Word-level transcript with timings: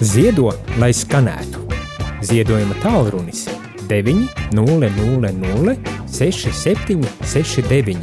Ziedo, 0.00 0.52
lai 0.76 0.92
skanētu. 0.92 1.58
Ziedojuma 2.20 2.74
tālrunis 2.82 3.46
900 3.88 5.76
67 6.12 7.00
69. 7.24 7.96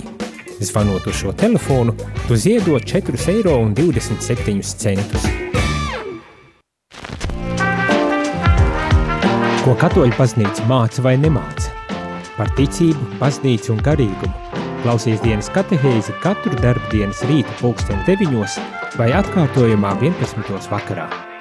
Zvanot 0.64 1.08
uz 1.08 1.16
šo 1.20 1.34
telefonu, 1.38 1.94
tu 2.28 2.36
ziedo 2.36 2.79
4,27 2.82 4.90
eiro. 4.90 5.20
Ko 9.64 9.75
katoļu 9.78 10.14
paznīca 10.18 10.66
māca 10.66 11.02
vai 11.05 11.18
nemāca? 11.21 11.70
Par 12.39 12.50
ticību, 12.57 13.20
paznīcu 13.20 13.71
un 13.75 13.80
garīgumu. 13.86 14.34
Klausies 14.82 15.21
dienas 15.21 15.50
katehēzi 15.54 16.14
katru 16.25 16.57
darbu 16.57 16.89
dienas 16.89 17.21
rīta 17.30 17.54
pulksten 17.62 18.02
9 18.10 18.34
vai 18.98 19.14
atkārtojumā 19.14 19.94
11. 20.02 20.73
vakarā. 20.73 21.32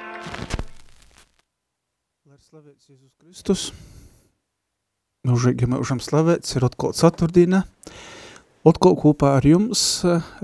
Kristus, 3.33 3.71
mūžīgi 5.25 5.65
mūžam 5.65 5.97
slavēts 5.97 6.53
ir 6.53 6.67
atkal 6.67 6.91
ceturtdiena, 6.93 7.63
atkal 8.61 8.93
kopā 8.93 9.31
ar 9.39 9.47
jums 9.49 9.81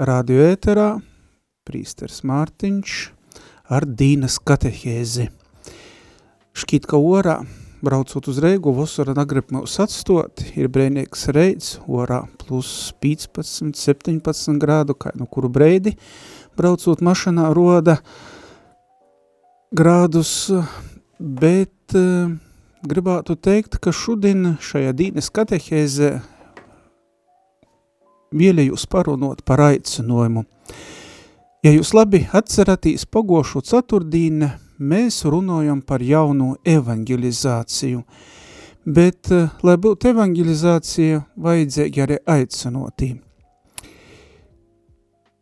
radio 0.09 0.47
ēterā, 0.47 0.87
prīsters 1.69 2.23
Mārtiņš 2.25 2.95
ar 3.77 3.85
Dīnas 3.85 4.39
katehēzi. 4.41 5.27
Šķīt, 6.57 6.89
ka 6.89 6.97
orā 6.97 7.37
braucot 7.85 8.31
uz 8.33 8.41
Reigu, 8.41 8.73
vasara 8.73 9.13
nagrib 9.13 9.53
mūs 9.53 9.77
atstot, 9.85 10.41
ir 10.57 10.73
brēnieks 10.73 11.29
reids, 11.37 11.75
orā 11.85 12.23
plus 12.41 12.73
15, 13.05 13.77
17 13.85 14.57
grādu, 14.65 14.97
kā 14.97 15.13
no 15.13 15.29
kuru 15.29 15.53
breidi, 15.61 15.93
braucot 16.57 17.05
mašanā 17.05 17.53
roda 17.53 17.99
grādus, 19.77 20.47
bet 21.21 21.93
uh, 21.93 22.39
gribētu 22.87 23.35
teikt, 23.35 23.79
ka 23.81 23.91
šodien 23.91 24.55
šajā 24.63 24.93
dīnes 24.95 25.29
katehēzē 25.33 26.11
vēlējos 28.35 28.85
parunot 28.89 29.43
par 29.45 29.63
aicinājumu. 29.69 30.45
Ja 31.65 31.73
jūs 31.73 31.91
labi 31.97 32.23
atceratīs 32.31 33.03
pagošu 33.09 33.61
ceturtdīne, 33.67 34.53
mēs 34.79 35.25
runājam 35.27 35.81
par 35.83 36.03
jaunu 36.05 36.53
evangelizāciju, 36.63 38.03
bet, 38.85 39.31
eh, 39.31 39.49
lai 39.63 39.75
būtu 39.75 40.13
evangelizācija, 40.13 41.25
vajadzēja 41.37 42.05
arī 42.05 42.17
aicinotī. 42.25 43.19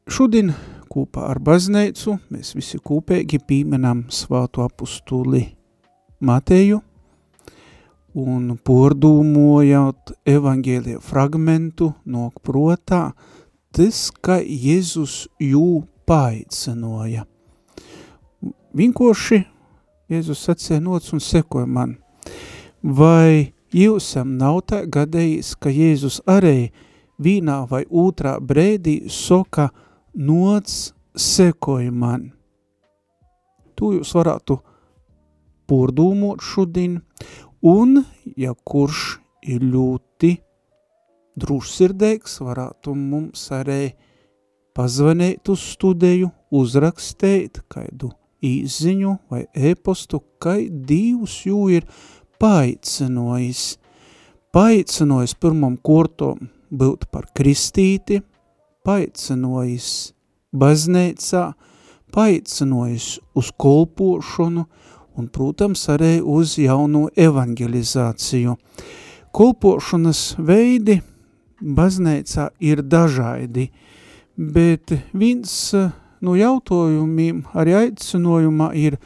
Šodien 0.08 0.56
kopā 0.90 1.30
ar 1.30 1.40
bazneicu 1.40 2.20
mēs 2.32 2.56
visi 2.56 2.80
kopīgi 2.80 3.40
pīmenam 3.46 4.06
svātu 4.10 4.64
apustuli 4.64 5.54
Mateju 6.20 6.82
un 8.18 8.58
pordūmojot 8.66 10.18
evangēlija 10.26 11.02
fragmentu 11.06 11.94
nok 12.06 12.42
protā, 12.42 13.12
tas, 13.72 14.08
ka 14.22 14.42
Jēzus 14.42 15.26
jū 15.44 15.84
paaicinoja– 16.10 17.28
Vienkārši 18.78 19.40
Jēzus 20.12 20.44
sacīja 20.45 20.78
nots 20.84 21.14
un 21.16 21.22
sekoja 21.23 21.66
man. 21.66 21.95
Vai 22.84 23.56
jūsam 23.73 24.36
nav 24.38 24.60
tā 24.70 24.84
gadējis, 24.86 25.56
ka 25.58 25.72
Jēzus 25.73 26.20
arī 26.30 26.70
vīnā 27.18 27.64
vai 27.72 27.86
otrā 27.90 28.36
brēdī 28.38 29.08
soka 29.10 29.70
nots 30.14 30.92
sekoja 31.18 31.90
man? 31.90 32.30
Tu 33.73 33.95
jūs 33.98 34.14
varētu 34.20 34.60
pordūmot 35.68 36.45
šodien, 36.45 37.00
un, 37.62 38.04
ja 38.38 38.54
kurš 38.54 39.18
ir 39.48 39.64
ļoti 39.64 40.34
drūšsirdīgs, 41.38 42.40
varētu 42.44 42.95
mums 42.98 43.48
arī 43.54 43.94
pazvanīt 44.78 45.50
uz 45.50 45.64
studiju, 45.73 46.32
uzrakstīt 46.54 47.62
kaidu 47.72 48.12
īziņu 48.46 49.17
vai 49.32 49.46
e-postu, 49.54 50.22
ka 50.42 50.58
Dievs 50.58 51.40
jū 51.48 51.67
ir 51.73 51.88
paaicinojis. 52.42 53.78
Paaicinojis 54.54 55.36
pirmam 55.42 55.78
kortom 55.78 56.50
būt 56.70 57.08
par 57.12 57.28
kristīti, 57.38 58.22
paaicinojis 58.86 59.90
baznīcā, 60.58 61.44
paaicinojis 62.14 63.08
uz 63.38 63.52
kolpošanu 63.60 64.66
un, 65.17 65.28
protams, 65.28 65.88
arī 65.89 66.17
uz 66.22 66.58
jauno 66.61 67.08
evangelizāciju. 67.17 68.55
Kolpošanas 69.33 70.38
veidi 70.38 71.00
baznīcā 71.61 72.50
ir 72.61 72.83
dažādi, 72.86 73.70
bet 74.38 74.94
viens 75.14 75.54
no 76.22 76.36
jautājumiem 76.38 77.44
arī 77.58 77.76
aicinājumā 77.82 78.72
ir, 78.78 78.98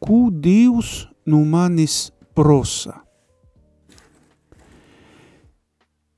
ko 0.00 0.28
Dievs 0.30 1.06
no 1.26 1.42
manis 1.48 2.10
prosa. 2.36 3.00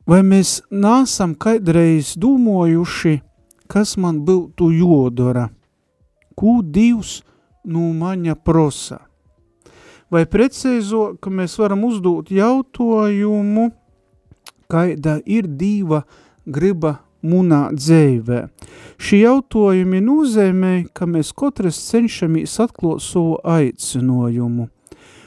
Vai 0.06 0.22
mēs 0.22 0.60
nāsam 0.70 1.34
kaidreiz 1.34 2.14
domājuši, 2.14 3.18
kas 3.66 3.96
man 3.98 4.20
būtu 4.26 4.70
jodara, 4.76 5.48
ko 6.38 6.60
Dievs 6.62 7.20
no 7.66 7.90
maņa 7.90 8.36
prosa? 8.46 9.00
Vai 10.10 10.22
precīzo, 10.30 11.16
ka 11.18 11.32
mēs 11.34 11.56
varam 11.58 11.82
uzdot 11.88 12.30
jautājumu, 12.30 13.70
kaida 14.70 15.18
ir 15.26 15.48
Dieva 15.50 16.04
griba 16.46 17.00
munā 17.26 17.66
dzēvē. 17.74 18.44
Šī 19.02 19.20
jautājumi 19.24 20.00
nozīmē, 20.04 20.72
ka 20.94 21.08
mēs 21.10 21.32
katrs 21.34 21.80
cenšamies 21.90 22.54
atklāt 22.62 23.02
savu 23.02 23.40
aicinājumu. 23.42 24.68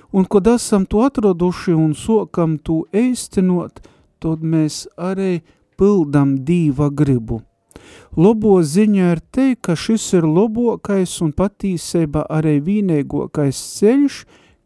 Un, 0.10 0.26
kad 0.26 0.48
esam 0.50 0.88
to 0.90 1.04
atraduši 1.06 1.76
un 1.76 1.94
sokam 1.94 2.58
to 2.58 2.82
īstenot, 2.96 3.84
tad 4.24 4.42
mēs 4.42 4.88
arī 4.98 5.42
pildam 5.78 6.40
dīva 6.48 6.90
gribu. 6.90 7.44
Lobo 8.18 8.58
ziņa 8.64 9.12
ir 9.14 9.22
te, 9.32 9.54
ka 9.56 9.76
šis 9.78 10.08
ir 10.18 10.26
lobokais 10.26 11.14
un 11.22 11.32
patīsība 11.36 12.26
arī 12.32 12.58
vīnīgokais 12.66 13.60
ceļš, 13.78 14.24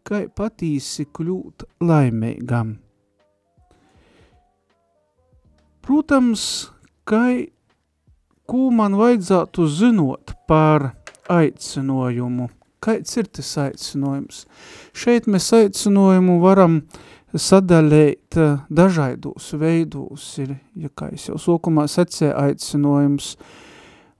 kā 0.08 0.24
patīsi 0.36 1.06
kļūt 1.16 1.68
laimīgam. 1.84 2.78
Protams, 5.84 6.44
kai, 7.04 7.52
ko 8.48 8.70
man 8.72 8.96
vajadzētu 8.96 9.66
zinot 9.68 10.36
par 10.48 10.94
aicinojumu? 11.32 12.48
Kāds 12.84 13.18
ir 13.20 13.28
tas 13.32 13.50
aicinojums? 13.66 14.46
Šeit 14.96 15.28
mēs 15.32 15.50
aicinojumu 15.56 16.40
varam 16.44 16.82
sadalīt 17.36 18.38
eh, 18.40 18.58
dažādos 18.72 19.54
veidos. 19.60 20.28
Ir, 20.44 20.58
ja 20.80 20.92
kā 20.96 21.12
es 21.16 21.28
jau 21.30 21.40
sokumā 21.40 21.88
secēju, 21.92 22.36
aicinojums 22.46 23.34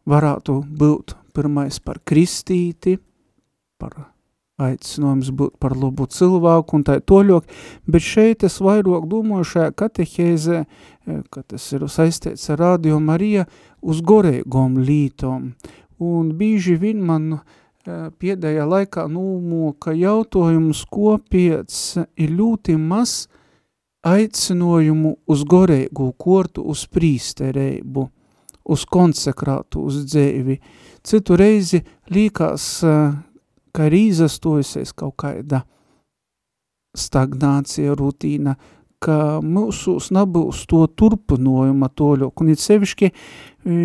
varētu 0.10 0.60
būt 0.68 1.16
pirmais 1.36 1.80
par 1.84 2.00
kristīti, 2.08 2.98
par 3.80 4.13
aicinājums 4.62 5.32
būt 5.34 5.58
par 5.62 5.74
labu 5.78 6.06
cilvēku 6.10 6.78
un 6.78 6.86
tā 6.86 7.00
toļok, 7.02 7.48
bet 7.90 8.06
šeit 8.06 8.46
es 8.46 8.60
vairāk 8.62 9.08
domāju 9.10 9.48
šajā 9.50 9.74
katehēzē, 9.82 10.60
eh, 10.64 11.22
ka 11.30 11.42
tas 11.42 11.72
ir 11.74 11.88
saistīts 11.90 12.50
ar 12.54 12.60
Radio 12.60 13.00
Marija 13.00 13.48
uz 13.82 14.02
gorēgom 14.02 14.78
lītom. 14.78 15.54
Un 16.00 16.34
bīži 16.38 16.78
vien 16.80 17.02
man 17.02 17.34
eh, 17.34 18.10
piedējā 18.20 18.68
laikā 18.70 19.08
nūmoka 19.10 19.96
jautājums, 19.98 20.86
kopiec 20.86 21.74
ir 22.16 22.30
ļoti 22.30 22.78
maz 22.78 23.28
aicinājumu 24.04 25.18
uz 25.28 25.44
gorēgu 25.44 26.14
kortu, 26.20 26.62
uz 26.62 26.86
prīsterēbu, 26.92 28.10
uz 28.64 28.86
konsekrātu, 28.86 29.88
uz 29.88 30.04
dzēvi. 30.06 30.60
Citu 31.04 31.38
reizi 31.40 31.82
līkās, 32.12 32.84
ka 33.74 33.90
ir 33.90 33.98
izastojusies 33.98 34.94
kaut 34.98 35.18
kāda 35.24 35.64
stagnācija, 36.98 37.96
rutīna, 37.98 38.56
ka 39.04 39.18
mūsos 39.44 40.12
nebūs 40.16 40.64
to 40.70 40.86
turpinojuma 40.88 41.90
toļok. 41.98 42.44
Un 42.44 42.54
ir 42.54 42.62
sevišķi, 42.62 43.10
e, 43.10 43.80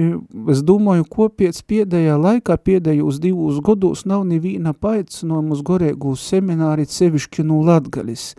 es 0.52 0.62
domāju, 0.66 1.08
ko 1.10 1.28
pēc 1.32 1.58
piedējā 1.70 2.18
laikā, 2.20 2.58
piedējos 2.68 3.18
divus 3.24 3.58
godus, 3.64 4.04
nav 4.06 4.26
nevīna 4.28 4.76
paicinojuma 4.78 5.56
uz 5.56 5.64
gorēgu 5.66 6.14
semināri, 6.20 6.86
sevišķi 6.86 7.48
no 7.48 7.64
Latgalis. 7.66 8.30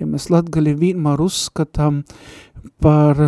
Ja 0.00 0.08
mēs 0.08 0.28
Latgali 0.32 0.74
vienmēr 0.76 1.22
uzskatām 1.24 2.02
par 2.82 3.22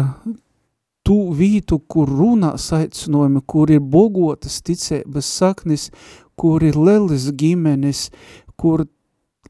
tu 1.06 1.18
vītu, 1.32 1.78
kur 1.88 2.10
runā 2.10 2.56
saicinojumi, 2.60 3.40
kur 3.48 3.70
ir 3.72 3.80
bogotas 3.80 4.58
ticēbas 4.66 5.30
saknis, 5.38 5.88
kur 6.38 6.62
ir 6.64 6.78
lelis 6.78 7.28
ģimenes, 7.34 8.08
kur 8.56 8.86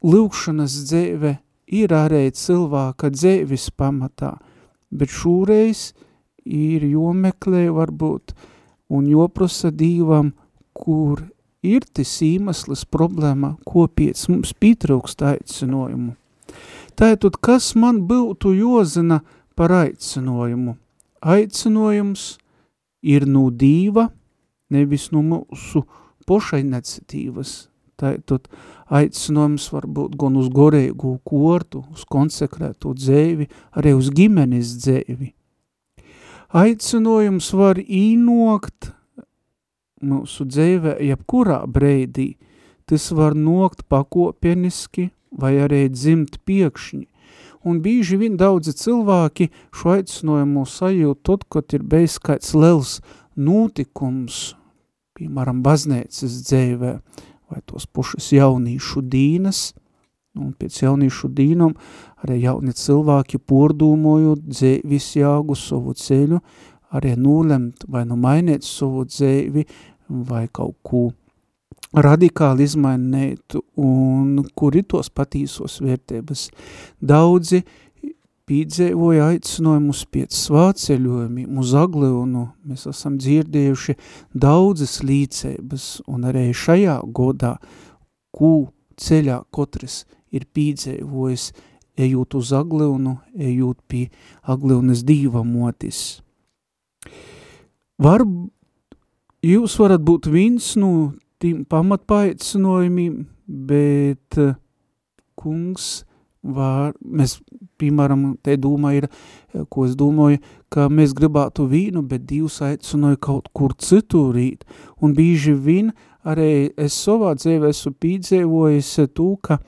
lūkšanas 0.02 0.76
dzēve 0.88 1.36
ir 1.68 1.92
arī 1.92 2.28
cilvēka 2.32 3.10
dzēvis 3.12 3.70
pamatā, 3.76 4.36
bet 4.90 5.12
šūreiz 5.12 5.92
ir 6.48 6.86
jomeklē 6.88 7.68
varbūt 7.76 8.32
un 8.88 9.08
joprasa 9.10 9.70
dīvam, 9.70 10.32
kur 10.72 11.26
ir 11.62 11.84
tas 11.92 12.14
īmeslis 12.24 12.86
problēma, 12.88 13.56
kopiec 13.66 14.20
mums 14.30 14.54
pietrūkst 14.56 15.24
aicinojumu. 15.32 16.14
Tātad, 16.98 17.36
kas 17.38 17.74
man 17.78 18.02
būtu 18.08 18.54
jozina 18.58 19.20
par 19.58 19.74
aicinojumu? 19.84 20.76
Aicinojums 21.18 22.38
ir 23.02 23.26
no 23.26 23.48
dīva, 23.50 24.08
nevis 24.70 25.10
no 25.12 25.22
mūsu 25.22 25.84
poša 26.28 26.60
iniciatīvas. 26.62 27.56
Tātad 27.98 28.46
aicinājums 28.94 29.64
var 29.74 29.88
būt 29.90 30.14
gan 30.20 30.36
uz 30.38 30.46
gorēgu 30.54 31.16
kortu, 31.26 31.82
uz 31.90 32.04
konsekrētu 32.06 32.92
dzēvi, 32.94 33.48
arī 33.74 33.96
uz 33.98 34.12
ģimenes 34.14 34.76
dzēvi. 34.84 35.32
Aicinājums 36.54 37.50
var 37.58 37.80
īnokt 37.82 38.92
mūsu 40.00 40.46
dzēvē 40.46 40.94
jebkurā 41.04 41.64
breidī. 41.66 42.36
Tas 42.88 43.10
var 43.12 43.34
nokt 43.36 43.82
pakopieniski 43.90 45.10
vai 45.34 45.58
arī 45.60 45.88
dzimt 45.92 46.38
piekšņi. 46.48 47.04
Un 47.68 47.82
bīži 47.84 48.16
vien 48.16 48.38
daudzi 48.40 48.72
cilvēki 48.78 49.50
šo 49.74 49.98
aicinājumu 49.98 50.62
sajūt 50.64 51.20
tad, 51.26 51.44
kad 51.50 51.74
ir 51.76 51.82
beiz 51.82 52.16
kāds 52.22 52.54
liels 52.56 53.00
notikums, 53.36 54.54
piemēram, 55.18 55.62
baznēcas 55.66 56.38
dzēvē, 56.46 56.94
vai 57.48 57.60
tos 57.66 57.86
pušas 57.90 58.30
jaunīšu 58.36 59.02
dīnas, 59.10 59.72
un 60.38 60.52
pēc 60.54 60.82
jaunīšu 60.84 61.30
dīnam 61.34 61.74
arī 62.22 62.42
jauni 62.44 62.74
cilvēki 62.76 63.40
pordūmojot 63.42 64.44
dzēvis 64.46 65.12
jāgu 65.18 65.56
savu 65.58 65.94
ceļu, 65.98 66.40
arī 66.94 67.14
nūlemt 67.18 67.88
vai 67.90 68.04
nu 68.08 68.18
mainīt 68.20 68.66
savu 68.66 69.04
dzēvi 69.08 69.64
vai 70.08 70.46
kaut 70.52 70.78
ko 70.86 71.08
radikāli 71.94 72.66
izmainīt 72.68 73.56
un 73.80 74.42
kur 74.56 74.76
ir 74.76 74.86
tos 74.88 75.08
patīsos 75.10 75.78
vērtības. 75.84 76.48
Daudzi 77.00 77.62
pīdzēvoja 78.48 79.28
aicinājumus 79.34 80.04
pēc 80.12 80.36
svāceļojumiem 80.46 81.60
uz 81.60 81.74
Aglionu. 81.76 82.48
Mēs 82.64 82.86
esam 82.90 83.18
dzirdējuši 83.20 83.96
daudzas 84.32 84.98
līdzības 85.04 85.88
un 86.08 86.28
arī 86.30 86.48
šajā 86.56 86.98
godā, 87.14 87.56
kū 88.32 88.52
ceļā 88.98 89.42
katrs 89.54 90.04
ir 90.34 90.46
pīdzēvojis, 90.54 91.50
ejot 91.98 92.38
uz 92.38 92.52
Aglionu, 92.54 93.18
ejot 93.34 93.80
pie 93.90 94.08
Aglionas 94.46 95.02
dīva 95.06 95.42
motis. 95.46 96.20
Var, 97.98 98.22
jūs 99.42 99.74
varat 99.80 100.04
būt 100.06 100.28
viens 100.30 100.74
no 100.78 100.92
tiem 101.42 101.64
pamatpaaicinojumiem, 101.66 103.24
bet 103.46 104.38
kungs 105.38 105.88
var, 106.42 106.94
mēs, 107.02 107.38
piemēram, 107.78 108.36
te 108.42 108.56
doma 108.60 108.92
ir, 108.96 109.08
ko 109.70 109.86
es 109.86 109.96
domāju, 109.98 110.42
ka 110.72 110.88
mēs 110.92 111.14
gribētu 111.16 111.68
vīnu, 111.70 112.02
bet 112.08 112.26
Dievs 112.28 112.60
aicināja 112.66 113.20
kaut 113.28 113.48
kur 113.56 113.74
citurīt, 113.78 114.66
un 115.00 115.14
bīži 115.16 115.54
vien 115.54 115.92
arī 116.28 116.70
es 116.76 116.98
savā 116.98 117.34
dzīvē 117.38 117.72
esmu 117.72 117.94
pīdzēvojis 118.02 118.92
to, 119.14 119.30
ka 119.42 119.60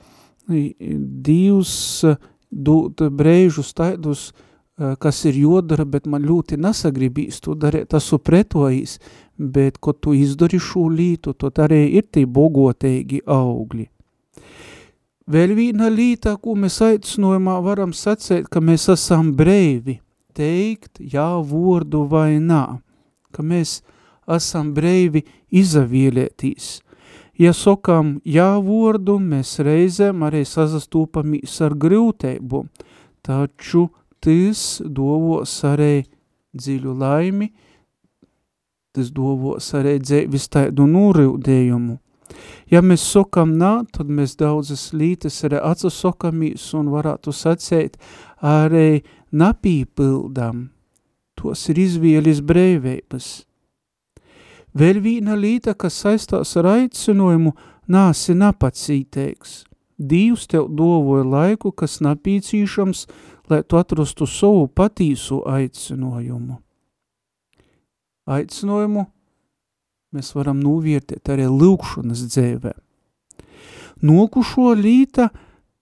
Dievs 0.51 1.75
dod 2.51 3.03
brēžus 3.15 3.71
taidus, 3.73 4.31
kas 4.99 5.25
ir 5.29 5.37
jodara, 5.37 5.85
bet 5.85 6.07
man 6.09 6.25
ļoti 6.25 6.57
nesagribīs 6.59 7.39
to 7.43 7.55
darīt, 7.55 7.93
esmu 7.93 8.19
pretojis, 8.19 8.97
bet, 9.37 9.77
ko 9.79 9.93
tu 9.93 10.13
izdari 10.17 10.59
šo 10.61 10.87
lītu, 10.91 11.33
to 11.33 11.51
arī 11.63 11.85
ir 11.97 12.07
tie 12.11 12.25
bogotēgi 12.25 13.23
augļi. 13.25 13.87
Vēl 15.29 15.53
viena 15.53 15.89
līta, 15.93 16.33
ko 16.41 16.55
mēs 16.57 16.79
aicinājumā 16.81 17.59
varam 17.61 17.93
sacēt, 17.93 18.47
ka 18.49 18.61
mēs 18.61 18.87
esam 18.89 19.31
breivi, 19.37 19.99
teikt 20.33 20.97
jā 20.97 21.29
vordu 21.45 22.07
vai 22.09 22.39
nā, 22.41 22.79
ka 23.31 23.45
mēs 23.45 23.81
esam 24.25 24.73
breivi 24.73 25.21
izavielētīs. 25.53 26.79
Ja 27.37 27.53
sokam 27.53 28.19
jā 28.25 28.49
vordu, 28.61 29.19
mēs 29.21 29.59
reizēm 29.61 30.25
arī 30.25 30.41
sazastūpamies 30.45 31.61
ar 31.65 31.77
grūtēbu, 31.77 32.65
taču 33.21 33.87
tas 34.21 34.81
dovos 34.85 35.53
arī 35.65 36.03
dziļu 36.57 36.93
laimi, 36.97 37.51
tas 38.93 39.09
dovos 39.13 39.69
arī 39.77 39.99
dzēvis 40.01 40.49
tādu 40.51 40.89
nūrildējumu. 40.89 41.97
Ja 42.71 42.81
mēs 42.81 43.03
sokam 43.03 43.55
nā, 43.59 43.81
tad 43.93 44.09
mēs 44.09 44.37
daudzas 44.39 44.91
lītes 44.93 45.41
arī 45.47 45.59
atsasokamīs 45.59 46.69
un 46.77 46.91
varētu 46.93 47.33
sacēt 47.35 47.97
arī 48.41 49.01
napīpildam. 49.31 50.69
Tos 51.35 51.63
ir 51.71 51.79
izvielis 51.81 52.41
breivības. 52.45 53.31
Vēl 54.77 55.01
vīna 55.03 55.35
līta, 55.35 55.73
kas 55.75 55.97
saistās 55.99 56.55
ar 56.59 56.69
aicinojumu, 56.77 57.51
nāsi 57.91 58.35
napacīteiks. 58.37 59.63
Dīvs 60.01 60.47
tev 60.49 60.69
dovoja 60.73 61.25
laiku, 61.27 61.73
kas 61.75 61.99
napīcīšams, 62.01 63.05
lai 63.51 63.61
tu 63.67 63.77
atrastu 63.77 64.25
savu 64.25 64.67
patīsu 64.71 65.41
aicinojumu. 65.45 66.61
Aicinojumu 68.31 69.05
mēs 70.11 70.33
varam 70.35 70.59
novērtēt 70.63 71.29
arī 71.31 71.47
lūkšanas 71.47 72.25
dzēvē. 72.27 72.73
Nokušo 74.01 74.73
līta 74.75 75.29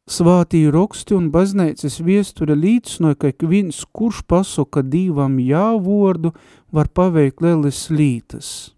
svātī 0.09 0.65
roksti 0.71 1.15
un 1.15 1.29
baznīcas 1.33 1.99
viesture 2.03 2.57
līdzinoja, 2.57 3.17
ka 3.19 3.49
viens, 3.49 3.83
kurš 3.93 4.23
pasaka 4.27 4.83
divam 4.83 5.37
jāvordu, 5.41 6.33
var 6.73 6.89
paveikt 6.89 7.41
lielis 7.45 7.87
lītas. 7.89 8.73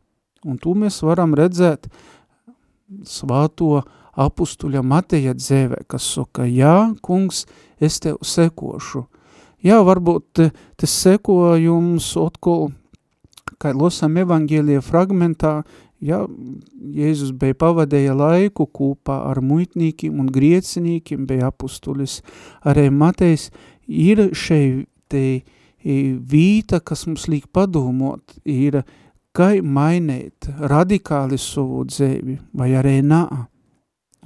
Un 0.45 0.57
to 0.61 0.75
mēs 0.77 1.01
varam 1.05 1.35
redzēt 1.37 1.87
svāto 3.07 3.81
apustuļa 4.19 4.81
Mateja 4.83 5.33
dzēvē, 5.37 5.85
kas 5.87 6.07
saka, 6.17 6.45
jā, 6.47 6.91
kungs, 7.03 7.45
es 7.79 7.99
tev 8.03 8.19
sekošu. 8.25 9.05
Jā, 9.61 9.79
varbūt 9.85 10.41
tas 10.81 10.93
sekojums 11.03 12.15
otkol 12.17 12.71
kā 13.61 13.73
losam 13.77 14.17
evangēlija 14.17 14.81
fragmentā, 14.83 15.61
ja, 16.01 16.23
Jēzus 16.97 17.33
bija 17.37 17.57
pavadēja 17.61 18.15
laiku 18.17 18.65
kūpā 18.65 19.21
ar 19.29 19.41
muitnīkiem 19.45 20.19
un 20.21 20.31
griecinīkiem, 20.33 21.27
bija 21.29 21.51
apustulis 21.51 22.19
arī 22.65 22.89
Matejs, 22.93 23.49
ir 23.87 24.29
šeit 24.33 24.89
te 25.11 25.43
vīta, 25.83 26.81
kas 26.83 27.05
mums 27.09 27.27
līk 27.31 27.47
padomot, 27.53 28.37
ir, 28.45 28.81
kā 29.35 29.53
mainīt 29.63 30.49
radikāli 30.59 31.39
savu 31.39 31.85
dzēvi, 31.87 32.37
vai 32.53 32.73
arī 32.77 32.99
nā. 33.05 33.25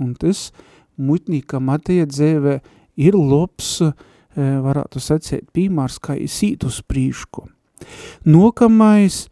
Un 0.01 0.15
tas 0.19 0.49
muitnīka 0.97 1.61
Mateja 1.63 2.07
dzēvē 2.09 2.59
ir 2.99 3.15
labs, 3.15 3.79
varētu 4.35 4.99
sacēt, 4.99 5.51
pīmārs, 5.55 5.99
kā 6.03 6.17
sīt 6.27 6.65
uz 6.67 6.81
prīšku. 6.83 7.45
Nokamais, 8.25 9.25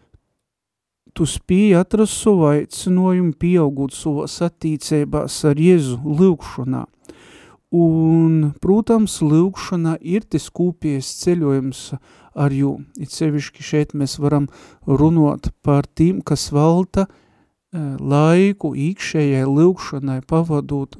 tu 1.13 1.27
spēji 1.29 1.75
atrast 1.77 2.17
savu 2.23 2.47
aicinājumu, 2.51 3.35
pieaugot 3.39 3.95
savās 3.95 4.39
attīcībās 4.45 5.37
ar 5.49 5.61
Jēzu 5.61 5.99
lūkšanā. 6.03 6.83
Un, 7.73 8.51
protams, 8.61 9.15
lūkšana 9.25 9.95
ir 10.05 10.25
tas 10.29 10.45
kūpies 10.53 11.07
ceļojums 11.23 11.87
ar 12.37 12.53
jū. 12.53 12.75
It 13.01 13.13
sevišķi 13.13 13.65
šeit 13.65 13.95
mēs 13.97 14.19
varam 14.21 14.45
runot 14.85 15.49
par 15.65 15.87
tiem, 15.89 16.21
kas 16.21 16.51
valta 16.53 17.07
eh, 17.07 17.95
laiku 17.97 18.75
īkšējai 18.77 19.47
lūkšanai 19.49 20.19
pavadot 20.29 20.99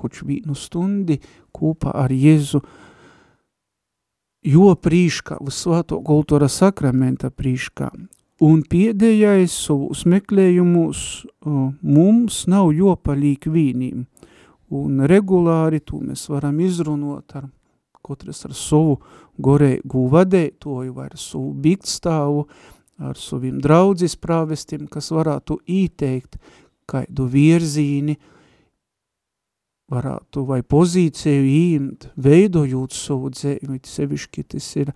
hoč 0.00 0.22
vienu 0.24 0.56
stundi 0.56 1.20
kopā 1.52 1.92
ar 2.04 2.12
Jēzu 2.12 2.62
jo 4.46 4.72
prīškā, 4.74 5.38
visvāto 5.44 6.00
kultūra 6.04 6.48
sakramenta 6.48 7.30
prīškā. 7.30 7.90
Un 8.40 8.62
piedējais 8.64 9.52
savus 9.66 10.06
meklējumus 10.08 11.00
mums 11.44 12.44
nav 12.48 12.70
jopalīk 12.72 13.50
vīnīm. 13.52 14.06
Un 14.70 15.02
regulāri 15.10 15.82
to 15.84 15.98
mēs 16.00 16.28
varam 16.30 16.60
izrunot 16.64 17.34
ar 17.36 17.50
katrs 18.06 18.46
ar 18.48 18.54
savu 18.56 18.96
gorēgu 19.42 20.06
vadētoju 20.12 20.94
vai 20.96 21.10
ar 21.10 21.18
savu 21.20 21.52
bigtstāvu, 21.52 22.46
ar 23.00 23.18
saviem 23.18 23.60
draudzis 23.60 24.16
prāvestiem, 24.16 24.86
kas 24.88 25.10
varētu 25.12 25.58
īteikt 25.68 26.38
kaidu 26.90 27.26
virzīni, 27.30 28.16
varētu 29.90 30.44
vai 30.48 30.60
pozīciju 30.62 31.46
īmt, 31.50 32.10
veidojot 32.16 32.94
savu 32.94 33.32
dzēvi, 33.34 33.80
sevišķi 33.86 34.46
tas 34.54 34.68
ir 34.78 34.92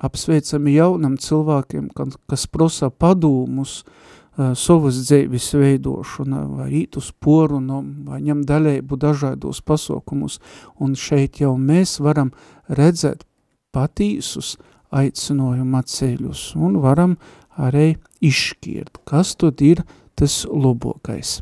apsveicami 0.00 0.76
jaunam 0.76 1.18
cilvēkiem, 1.20 1.90
kas 2.30 2.46
prosa 2.48 2.88
padūmus 2.90 3.80
uh, 3.82 4.54
savas 4.56 5.00
dzēvis 5.04 5.50
veidošana, 5.58 6.44
vai 6.56 6.70
īt 6.82 6.96
uz 7.00 7.10
porunu, 7.12 7.82
vai 8.06 8.22
ņem 8.24 8.44
daļēbu 8.48 8.98
dažādos 9.00 9.60
pasaukumus, 9.66 10.38
un 10.80 10.96
šeit 10.96 11.42
jau 11.42 11.56
mēs 11.58 11.98
varam 12.00 12.32
redzēt 12.68 13.26
patīsus 13.74 14.56
aicinojuma 14.90 15.82
ceļus, 15.86 16.54
un 16.56 16.80
varam 16.82 17.16
arī 17.60 17.94
izšķirt, 18.24 19.02
kas 19.04 19.36
tad 19.38 19.60
ir 19.62 19.84
tas 20.18 20.42
labākais. 20.48 21.40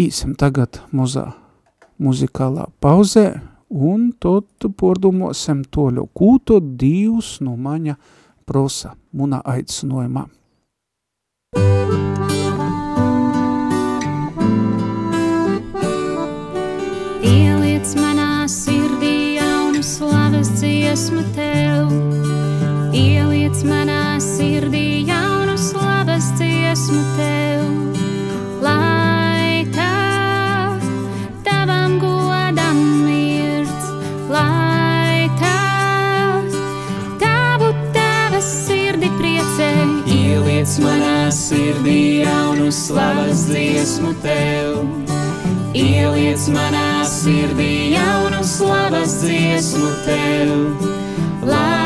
Īsim 0.00 0.32
tagad 0.40 0.78
muzā 0.88 1.26
muzikālā 2.00 2.64
pauzē, 2.80 3.42
un 3.68 4.06
tad 4.16 4.64
pordumosim 4.80 5.60
toļu, 5.68 6.06
kū 6.16 6.30
to 6.48 6.60
Dievs 6.80 7.42
no 7.44 7.58
maņa 7.60 7.98
prosa, 8.48 8.94
muna 9.12 9.42
aicinojumā. 9.44 10.24
Ieliec 17.20 17.92
manā 18.00 18.48
sirdī 18.48 19.36
jaunu 19.36 19.84
slavas 19.84 20.56
dziesmu 20.56 21.28
tev, 21.36 21.92
Ieliec 22.96 23.60
manā 23.68 24.16
sirdī 24.24 25.04
jaunu 25.04 25.60
slavas 25.60 26.32
dziesmu 26.40 27.04
tev, 27.20 27.81
sirdī 41.32 42.22
jaunu 42.24 42.72
slavas 42.72 43.46
dziesmu 43.48 44.12
tev. 44.22 44.80
Ieliec 45.72 46.48
manā 46.52 47.04
sirdī 47.08 47.94
jaunu 47.96 48.42
slavas 48.44 49.20
dziesmu 49.24 49.92
tev. 50.06 50.52
Lai 51.48 51.81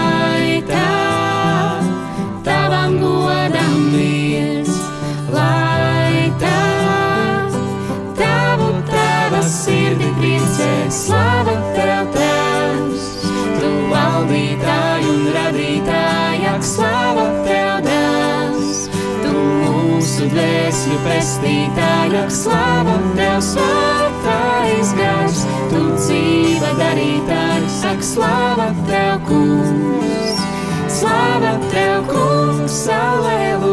dvēsļu 20.36 20.96
pestītāja, 21.04 22.24
slāva 22.32 22.96
Tev 23.16 23.38
svētais 23.44 24.92
gars, 24.98 25.44
Tu 25.72 25.82
dzīva 25.96 26.72
darītājs, 26.80 27.80
ak 27.92 28.04
slāva 28.04 28.70
Tev 28.90 29.22
kungs, 29.28 30.42
slāva 31.00 31.56
Tev 31.72 32.10
kungs, 32.12 32.82
aleluja. 33.00 33.65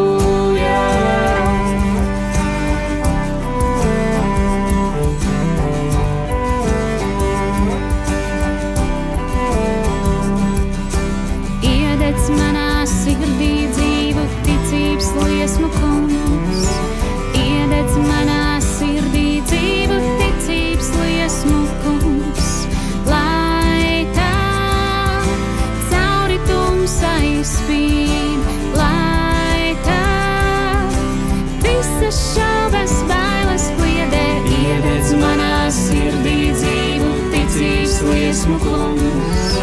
Liesmu 38.43 38.59
kungs. 38.59 39.55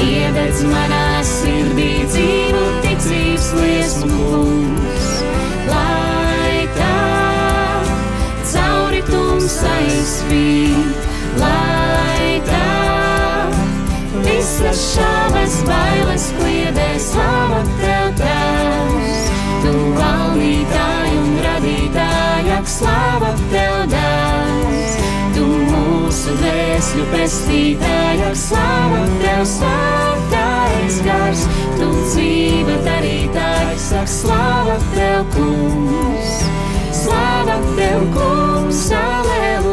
Iededz 0.00 0.60
manā 0.68 1.20
sirdī 1.24 2.04
dzīvu 2.08 2.64
ticības 2.84 3.46
liesmu 3.56 4.18
kungs. 4.28 5.08
Lai 5.68 6.68
tā 6.76 6.98
cauri 8.52 9.00
tumsai 9.08 9.88
spīd, 10.04 11.08
lai 11.40 12.40
tā 12.48 12.68
visas 14.26 14.84
šāvas 14.96 15.56
bailes 15.64 16.30
kliedē 16.36 16.90
slava 17.00 17.64
Tev 17.80 18.12
Tēvs. 18.20 19.24
Tu 19.64 19.72
valdītāji 19.96 21.16
un 21.24 21.32
radītāji, 21.46 22.52
ak 22.58 22.68
dvēsļu 26.90 27.04
pestītāji, 27.12 28.22
ak 28.26 28.36
slava 28.38 29.02
Tev 29.20 29.44
svētais 29.46 30.98
gars. 31.06 31.44
Tu 31.78 31.90
dzīve 31.94 32.78
darītājs, 32.86 33.92
ak 34.00 34.10
slava 34.10 34.78
Tev 34.96 35.22
kungs. 35.36 36.38
Slava 36.90 37.60
Tev 37.78 38.06
kungs, 38.16 38.88
aleluja. 38.90 39.69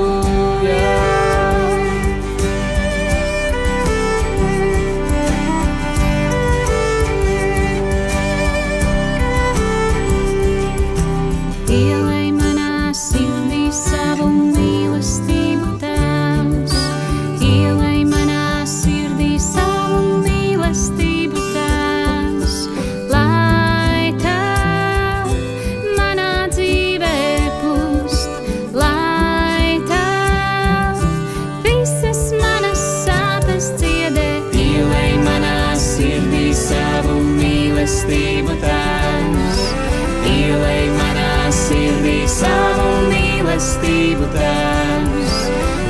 Mīlestību, 44.18 44.28
Tēvs. 44.34 45.36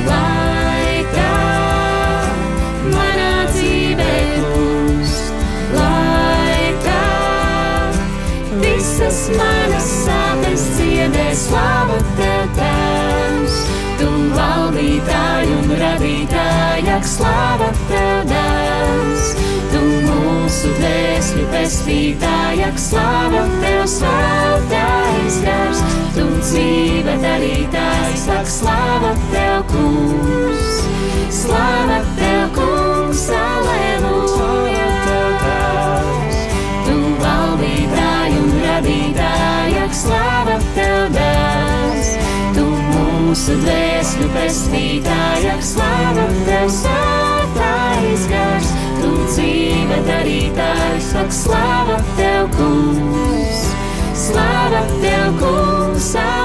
Lai 0.08 1.04
tā 1.14 1.32
manā 2.92 3.46
dzīvē 3.52 4.14
plūst, 4.36 5.32
lai 5.76 6.74
tā 6.84 7.02
visas 8.62 9.28
manas 9.36 9.90
sāpes 10.04 10.66
dziedē 10.76 11.28
slavu 11.34 12.00
Tev, 12.16 12.48
Tēvs. 12.58 13.60
Tu 13.98 14.10
valdītāji 14.34 15.54
un 15.60 15.78
radītāji, 15.84 16.90
ak 16.96 17.04
slava 17.04 17.72
Tev, 17.88 18.26
Dēls. 18.28 18.77
Dvēsļu 20.58 21.44
pestītāji, 21.52 22.62
ak 22.66 22.80
slava 22.82 23.44
Tev 23.62 23.84
svētais 23.86 25.36
gars. 25.44 25.82
Tu 26.16 26.24
dzīve 26.40 27.14
darītājs, 27.22 28.24
ak 28.34 28.50
slava 28.50 29.12
Tev 29.30 29.62
kungs. 29.70 30.80
Slava 31.30 32.00
Tev 32.18 32.48
kungs, 32.56 33.22
aleluja. 33.38 34.88
Tu 36.88 36.96
valdītāji 37.22 38.42
un 38.42 38.58
radītāji, 38.64 39.78
ak 39.84 39.96
slava 40.02 40.58
Tev 40.74 41.06
dēls. 41.14 42.12
Tu 42.58 42.66
mūsu 42.90 43.60
dvēsļu 43.62 44.34
pestītāji, 44.34 45.54
ak 45.54 45.64
slava 45.70 46.28
Tev 46.50 46.68
svētais 46.82 48.30
gars. 48.34 48.76
Tu 49.88 49.94
dzīve 49.94 50.04
darītājs, 50.04 51.06
ak 51.16 51.30
slava 51.32 51.96
Tev 52.18 52.50
kungs. 52.58 53.62
Slava 54.12 54.82
Tev 55.00 55.38
kungs, 55.40 56.12
aleluja. 56.12 56.37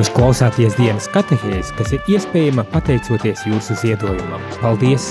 Jūs 0.00 0.08
klausāties 0.16 0.78
dienas 0.78 1.10
katehēzi, 1.12 1.74
kas 1.76 1.90
ir 1.92 2.06
iespējama 2.08 2.62
pateicoties 2.72 3.42
jūsu 3.44 3.74
ziedojumam. 3.82 4.40
Paldies! 4.62 5.10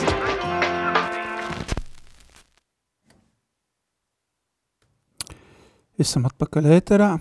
Esam 6.02 6.26
atpakaļ 6.32 6.72
ēterā, 6.80 7.12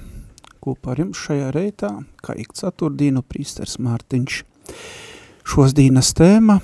kopā 0.64 0.94
ar 0.94 1.04
jums 1.04 1.20
šajā 1.26 1.52
reitā, 1.52 1.92
kā 2.24 2.40
ik 2.40 2.56
ceturtdienu 2.56 3.20
prīsters 3.20 3.76
Mārtiņš. 3.84 4.40
Šos 5.44 5.76
dienas 5.76 6.16
tēma 6.16 6.62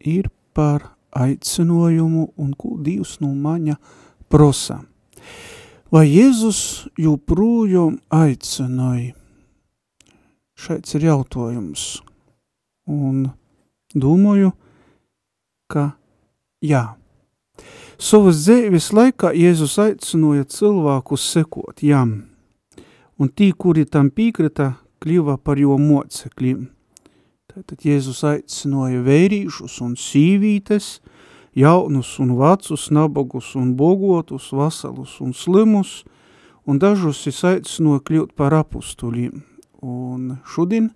ir 0.00 0.32
par 0.56 0.94
aicinojumu 1.12 2.30
un 2.40 2.54
ko 2.56 2.78
Dievs 2.80 3.18
no 3.20 3.36
maņa 3.36 3.76
prosa. 4.32 4.86
Vai 5.92 6.08
Jēzus 6.08 6.86
joprojām 6.96 8.00
aicināja? 8.08 9.18
Šeit 10.58 10.90
ir 10.94 11.06
jautājums. 11.08 12.02
Un 12.86 13.30
domāju, 13.94 14.52
ka 15.70 15.92
jā. 16.60 16.94
Savas 18.02 18.42
dzīves 18.42 18.90
laikā 18.92 19.30
Jēzus 19.36 19.78
aicināja 19.78 20.44
cilvēkus 20.50 21.24
sekot 21.36 21.84
jam, 21.86 22.14
un 23.14 23.30
tī, 23.30 23.52
kuri 23.54 23.84
tam 23.86 24.10
piekrita, 24.10 24.72
kļuva 25.02 25.36
par 25.38 25.60
jo 25.62 25.76
mocekļiem. 25.78 26.64
Tātad 27.52 27.84
Jēzus 27.86 28.24
aicināja 28.26 29.04
vērīšus 29.06 29.78
un 29.84 29.94
sīvītes, 30.00 30.96
jaunus 31.54 32.16
un 32.22 32.34
vecus, 32.40 32.88
nabagus 32.90 33.52
un 33.60 33.74
bogotus, 33.76 34.50
vasalus 34.56 35.18
un 35.20 35.34
slimus, 35.36 36.02
un 36.66 36.82
dažus 36.82 37.26
es 37.30 37.42
aicināju 37.46 38.02
kļūt 38.08 38.36
par 38.38 38.56
apustuļiem. 38.56 39.51
Un 39.82 40.36
šodien, 40.46 40.92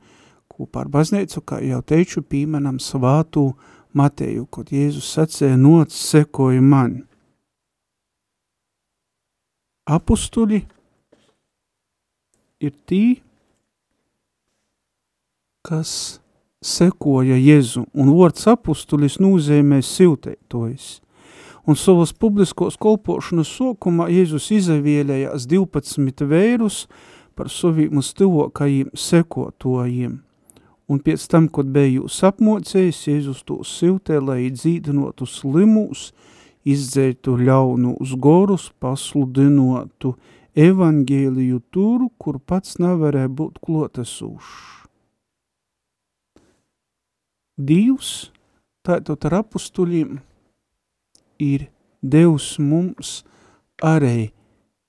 kopā 0.52 0.84
ar 0.84 0.90
baznīcu, 0.92 1.42
kā 1.42 1.58
jau 1.66 1.82
teicu, 1.82 2.22
pīmenam 2.22 2.78
svātu 2.82 3.50
Mateju, 3.96 4.44
kad 4.52 4.70
Jēzus 4.70 5.08
sacēja 5.16 5.56
noc 5.58 5.94
sekoja 5.94 6.62
man. 6.62 7.00
Apustuļi 9.86 10.60
ir 12.62 12.74
tī, 12.86 13.02
kas 15.66 16.20
sekoja 16.62 17.38
Jēzu, 17.38 17.86
un 17.94 18.12
vārds 18.14 18.46
apustulis 18.50 19.18
nozīmē 19.22 19.80
siltētojs. 19.84 21.00
Un 21.66 21.74
savas 21.74 22.12
publiskos 22.14 22.76
kolpošanas 22.78 23.50
sokumā 23.50 24.06
Jēzus 24.12 24.52
izavielējās 24.54 25.48
12 25.50 26.26
vērus 26.30 26.84
par 27.36 27.52
saviem 27.52 28.00
uz 28.00 28.12
tuvokajiem 28.16 28.94
sekotojiem 28.96 30.22
un 30.88 31.02
pēc 31.02 31.26
tam, 31.30 31.48
kad 31.50 31.68
bija 31.74 31.96
jūs 31.98 32.20
apmocējis, 32.26 33.02
Jēzus 33.10 33.42
to 33.46 33.60
siltē, 33.66 34.20
lai 34.22 34.50
dzīdinotu 34.54 35.26
slimus, 35.28 36.10
izdzētu 36.66 37.36
ļaunus 37.46 38.14
gorus, 38.22 38.70
pasludinotu 38.82 40.14
evangēliju 40.56 41.60
tur, 41.74 42.08
kur 42.18 42.38
pats 42.38 42.78
nevarēja 42.82 43.30
būt 43.30 43.60
klotesūšs. 43.66 44.64
Dievs, 47.56 48.10
tātad 48.84 49.24
ar 49.28 49.40
apustuļiem, 49.40 50.18
ir 51.40 51.68
Devs 52.04 52.56
mums 52.60 53.22
arī 53.82 54.30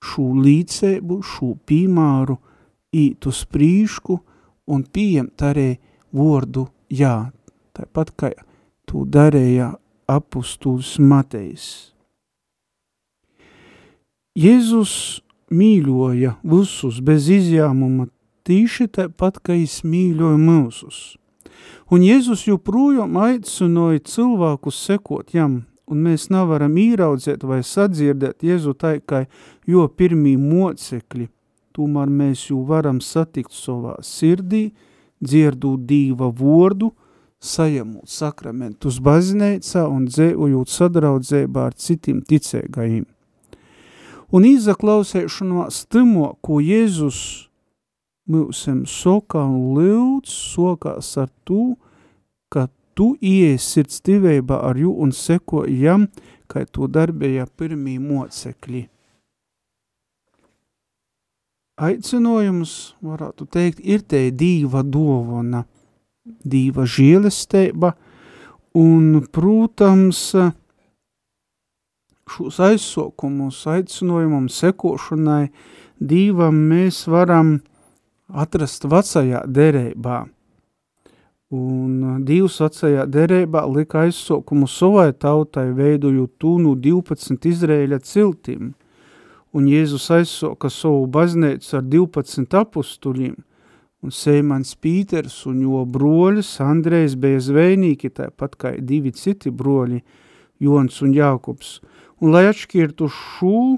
šo 0.03 0.31
līdzēbu, 0.43 1.19
šo 1.23 1.53
pīmāru 1.67 2.38
īt 2.95 3.27
uz 3.29 3.43
prīšku 3.51 4.19
un 4.67 4.83
pieņemt 4.83 5.43
arī 5.49 5.69
vārdu 6.15 6.67
jā, 6.89 7.31
tāpat 7.75 8.13
kā 8.17 8.31
to 8.88 9.03
darīja 9.05 9.73
apustulis 10.07 10.95
Matejs. 10.99 11.93
Jēzus 14.38 15.21
mīļoja 15.49 16.36
visus 16.45 16.99
bez 17.01 17.29
izjāmuma 17.33 18.07
tīši 18.47 18.88
tāpat, 18.93 19.39
kā 19.41 19.55
viņš 19.57 19.79
mīļoja 19.88 20.38
mūsus. 20.39 20.99
Un 21.91 22.03
Jēzus 22.05 22.45
joprojām 22.47 23.17
aicināja 23.17 24.03
cilvēkus 24.05 24.79
sekot 24.88 25.33
jam, 25.36 25.63
un 25.88 26.04
mēs 26.04 26.28
nevaram 26.34 26.76
īraudzēt 26.78 27.43
vai 27.47 27.62
sadzirdēt 27.63 28.43
Jēzu 28.43 28.76
kā 29.08 29.26
jo 29.67 29.88
pirmī 29.88 30.36
mocekļi, 30.38 31.28
tomēr 31.76 32.10
mēs 32.10 32.50
jau 32.50 32.63
varam 32.67 33.00
satikt 33.02 33.54
savā 33.56 33.97
sirdī, 34.04 34.71
dzirdot 35.23 35.86
dīva 35.88 36.30
vordu, 36.30 36.91
sajamot 37.39 38.10
sakramentus 38.10 39.00
baznīcā 39.00 39.86
un 39.88 40.08
dzējot 40.10 40.73
sadraudzībā 40.73 41.67
ar 41.69 41.78
citiem 41.78 42.21
ticēgajiem. 42.26 43.06
Un 44.28 44.43
izaklausēšanās 44.43 45.86
timo, 45.88 46.34
ko 46.43 46.60
Jēzus 46.60 47.47
mūsim 48.28 48.84
soka 48.89 49.45
un 49.45 49.78
lūdz 49.78 50.28
sokās 50.28 51.13
ar 51.21 51.30
ka 51.47 51.78
tu 52.97 53.13
ies 53.21 53.62
sirds 53.62 54.01
tivībā 54.01 54.60
ar 54.69 54.81
jū 54.81 54.91
un 55.05 55.13
seko 55.13 55.67
jam, 55.69 56.10
kā 56.49 56.65
to 56.65 56.89
darbēja 56.89 57.45
pirmī 57.60 57.99
mocekļi 58.01 58.88
aicinojums, 61.77 62.73
varētu 63.05 63.47
teikt, 63.53 63.81
ir 63.86 64.01
te 64.01 64.27
dīva 64.33 64.83
dovana, 64.83 65.63
dīva 66.25 66.88
žēlestība, 66.89 67.93
un, 68.77 69.21
protams, 69.33 70.21
šos 72.27 72.60
aizsokumus, 72.69 73.62
aicinojumam, 73.69 74.49
sekošanai 74.51 75.47
dīvam 76.01 76.57
mēs 76.71 77.05
varam 77.10 77.60
atrast 78.27 78.89
vecajā 78.89 79.45
derībā. 79.47 80.25
Un 81.51 82.23
Dievs 82.27 82.57
vecajā 82.60 83.05
derībā 83.07 83.62
lika 83.71 84.01
aizsokumu 84.03 84.67
savai 84.67 85.13
tautai, 85.13 85.69
veidojot 85.71 86.33
tūnu 86.41 86.75
12 86.75 87.47
Izrēļa 87.53 88.01
ciltīm– 88.03 88.73
un 89.57 89.67
Jēzus 89.69 90.07
aizsoka 90.13 90.69
savu 90.69 91.07
baznīcu 91.10 91.77
ar 91.79 91.86
12 91.89 92.55
apustuļiem, 92.60 93.36
un 94.05 94.13
Seimans 94.13 94.75
Pīters 94.77 95.39
un 95.49 95.63
jo 95.63 95.83
broļus 95.89 96.51
Andrejs 96.63 97.17
bija 97.19 97.41
zvejnīki, 97.41 98.12
tāpat 98.19 98.57
kā 98.60 98.73
divi 98.77 99.13
citi 99.15 99.51
broļi, 99.51 100.03
Jons 100.62 101.01
un 101.05 101.13
Jākubs. 101.13 101.77
Un 102.21 102.33
lai 102.33 102.47
atšķirtu 102.49 103.10
šo 103.13 103.77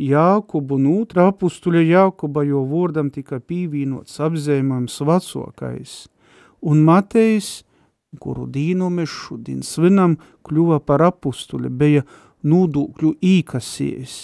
Jākubu 0.00 0.78
un 0.78 0.86
otrā 0.96 1.28
apustuļa 1.30 1.82
Jākuba, 1.84 2.44
jo 2.46 2.62
vordam 2.70 3.10
tika 3.14 3.40
pīvīnots 3.42 4.18
apzēmojums 4.22 5.00
vecokais. 5.06 5.94
Un 6.60 6.82
Matejs, 6.84 7.62
kuru 8.20 8.44
dīnu 8.50 8.90
mēs 8.92 9.12
šodien 9.12 9.62
svinam, 9.64 10.18
kļuva 10.44 10.80
par 10.84 11.04
apustuļa, 11.06 11.70
bija 11.70 12.04
nūdūkļu 12.44 13.14
īkasies. 13.20 14.18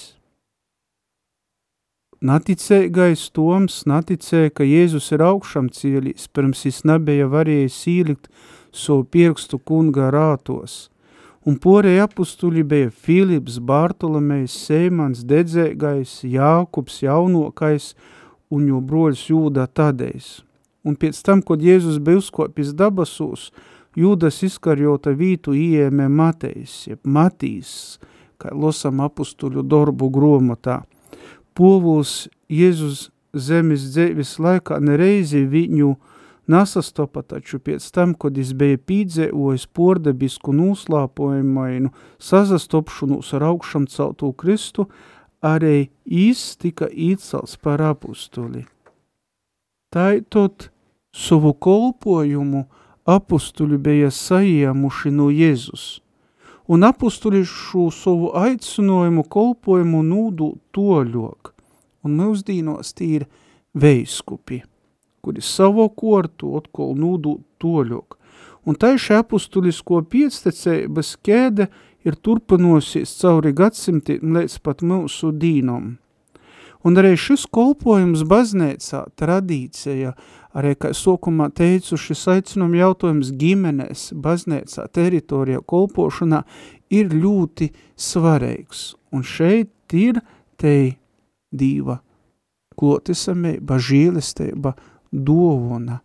Naticēgais 2.26 3.26
Toms 3.36 3.82
naticēja, 3.84 4.50
ka 4.56 4.64
Jēzus 4.64 5.10
ir 5.12 5.22
augšam 5.22 5.68
cieļīs, 5.68 6.30
pirms 6.32 6.64
jis 6.64 6.80
nebija 6.88 7.28
varējis 7.28 7.76
īlikt 7.92 8.30
savu 8.72 9.04
pirkstu 9.04 9.60
kunga 9.60 10.08
rātos. 10.14 10.88
Un 11.46 11.60
porēji 11.62 12.00
apustuļi 12.02 12.64
bija 12.66 12.90
Filips, 12.90 13.60
Bartolomejs, 13.60 14.56
Seimans, 14.66 15.22
Dedzēgais, 15.28 16.24
Jākubs, 16.24 17.02
Jaunokais 17.04 17.92
un 18.50 18.66
jo 18.72 18.80
broļs 18.80 19.28
Jūda 19.28 19.68
Tadejs. 19.68 20.45
Un 20.86 20.94
pēc 20.94 21.18
tam, 21.26 21.42
kad 21.42 21.62
Jēzus 21.62 21.98
bija 21.98 22.22
uzkopis 22.22 22.74
dabasūs, 22.76 23.50
Jūdas 23.96 24.42
izkarjota 24.44 25.14
vītu 25.16 25.54
iemē 25.56 26.10
Matejs, 26.12 26.82
jeb 26.90 27.00
Matīs, 27.08 27.96
kā 28.36 28.50
losam 28.52 29.00
apustuļu 29.00 29.64
darbu 29.64 30.10
gromotā– 30.12 30.82
Povuls 31.56 32.26
Jēzus 32.52 33.06
zemes 33.32 33.86
dzēvis 33.94 34.34
laikā 34.44 34.76
nereizi 34.84 35.40
viņu 35.48 35.94
nasastopa, 36.52 37.22
taču 37.24 37.58
pēc 37.64 37.86
tam, 37.96 38.12
kad 38.12 38.36
es 38.38 38.52
bija 38.52 38.76
pīdzēojis 38.76 39.64
pordabisku 39.72 40.52
nūslāpojumainu 40.52 41.94
sazastopšanos 42.20 43.32
ar 43.38 43.48
augšam 43.48 43.88
celtu 43.88 44.34
Kristu, 44.36 44.84
arī 45.40 45.88
īs 46.04 46.44
tika 46.60 46.90
īcels 46.92 47.56
par 47.56 47.80
apustuli. 47.88 48.66
Taitot 49.88 50.68
savu 51.16 51.54
kolpojumu 51.54 52.66
apustuļi 53.08 53.78
bija 53.80 54.10
saiemuši 54.12 55.14
no 55.14 55.30
Jēzus– 55.32 55.86
un 56.66 56.86
apustuļi 56.86 57.42
šo 57.46 57.88
savu 57.94 58.32
aicinājumu 58.36 59.24
kolpojumu 59.30 60.02
nūdu 60.06 60.52
toļok, 60.74 61.52
un 62.06 62.16
mūsdīnos 62.20 62.94
tī 62.96 63.10
ir 63.20 63.26
veiskupi, 63.76 64.62
kuri 65.22 65.42
savo 65.42 65.88
kortu 65.88 66.56
atkal 66.58 66.94
nūdūt 66.98 67.44
toļok. 67.62 68.18
Un 68.66 68.74
taiši 68.74 69.20
apustulisko 69.20 70.00
piectecības 70.10 71.12
kēde 71.22 71.68
ir 72.06 72.16
turpinosies 72.18 73.12
cauri 73.20 73.52
gadsimtiem 73.54 74.34
līdz 74.34 74.58
pat 74.66 74.82
mūsu 74.82 75.30
dīnom. 75.30 75.94
Un 76.86 76.94
arī 77.00 77.16
šis 77.18 77.48
kolpojums 77.50 78.22
baznēcā, 78.30 79.00
tradīcija, 79.18 80.12
arī, 80.54 80.74
kā 80.78 80.92
sokumā 80.94 81.48
teicu, 81.56 81.98
šis 81.98 82.22
aicinuma 82.36 82.78
jautājums 82.78 83.32
ģimenēs, 83.40 84.12
baznēcā, 84.22 84.86
teritorijā, 84.94 85.64
kolpošanā 85.66 86.44
ir 86.94 87.10
ļoti 87.10 87.72
svarīgs. 87.98 88.92
Un 89.10 89.26
šeit 89.26 89.96
ir 89.98 90.22
te 90.60 90.76
dīva 91.50 91.98
klotisamība, 92.78 93.80
žīlestība, 93.82 94.76
dovuna. 95.10 96.00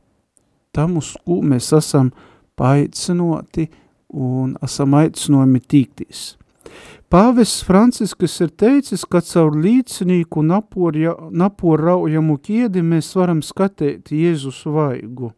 Tam, 0.73 0.97
uz 0.97 1.13
ko 1.27 1.41
mēs 1.45 1.69
esam 1.77 2.09
paaicinoti 2.57 3.67
un 4.17 4.55
esam 4.63 4.95
aicinojumi 4.97 5.61
tīktīs. 5.61 6.31
Pāvests 7.11 7.65
Franciskas 7.67 8.39
ir 8.41 8.51
teicis, 8.55 9.03
ka 9.05 9.21
caur 9.25 9.55
līdzinīku 9.57 10.43
naporaujamu 10.47 12.37
kiedi 12.39 12.81
mēs 12.81 13.11
varam 13.19 13.41
skatīt 13.43 14.13
Jēzus 14.15 14.63
vaigu. 14.65 15.33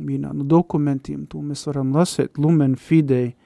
Vienā 0.00 0.32
no 0.32 0.44
dokumentiem 0.44 1.26
to 1.28 1.40
mēs 1.44 1.66
varam 1.68 1.94
lasēt 1.96 2.38
Lumen 2.38 2.76
Fidei– 2.76 3.34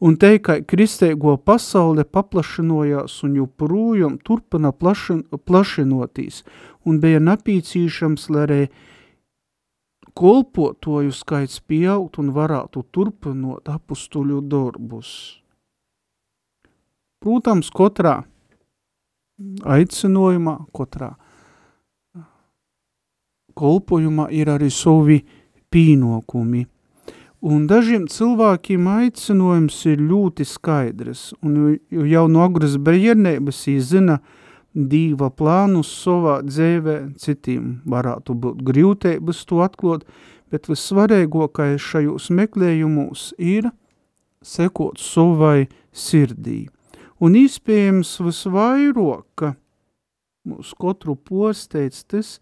un 0.00 0.16
te, 0.18 0.30
ka 0.42 0.58
kristēgo 0.66 1.36
pasaule 1.42 2.04
paplašinojās 2.06 3.18
un 3.26 3.34
joprojām 3.40 4.18
turpina 4.24 4.72
plašin, 4.72 5.24
plašinotīs, 5.46 6.44
un 6.86 7.00
bija 7.02 7.20
napīcīšams, 7.22 8.28
lai 8.34 8.44
arī 8.46 8.60
kolpotoju 10.18 11.12
skaits 11.14 11.60
pieaugt 11.60 12.18
un 12.22 12.32
varētu 12.34 12.84
turpinot 12.94 13.68
apustuļu 13.70 14.40
darbus. 14.50 15.10
Protams, 17.18 17.70
katrā 17.74 18.22
aicinojumā, 19.66 20.56
katrā 20.74 21.12
kolpojumā 23.58 24.28
ir 24.34 24.50
arī 24.54 24.70
savi 24.70 25.22
pīnokumi– 25.70 26.66
Un 27.38 27.68
dažiem 27.70 28.08
cilvēkiem 28.10 28.88
aicinojums 28.90 29.76
ir 29.86 30.00
ļoti 30.02 30.42
skaidrs, 30.42 31.28
un 31.38 31.76
jau 32.10 32.24
no 32.26 32.40
agras 32.42 32.74
bērnības 32.82 33.60
zina 33.78 34.16
dīva 34.74 35.30
plānus 35.30 35.92
savā 36.02 36.40
dzēvē, 36.42 37.14
citiem 37.14 37.78
varētu 37.86 38.34
būt 38.34 38.64
grūtības 38.66 39.44
to 39.46 39.62
atklot, 39.62 40.02
bet 40.50 40.66
vissvarīgākais 40.66 41.78
šajos 41.78 42.26
meklējumos 42.34 43.30
ir 43.38 43.70
sekot 44.42 44.98
savai 44.98 45.68
sirdī. 45.94 46.66
Un 47.18 47.34
iespējams 47.34 48.12
visvairāk, 48.22 49.48
mūsu 50.46 50.76
katru 50.78 51.16
posteic 51.18 51.96
tas, 52.06 52.36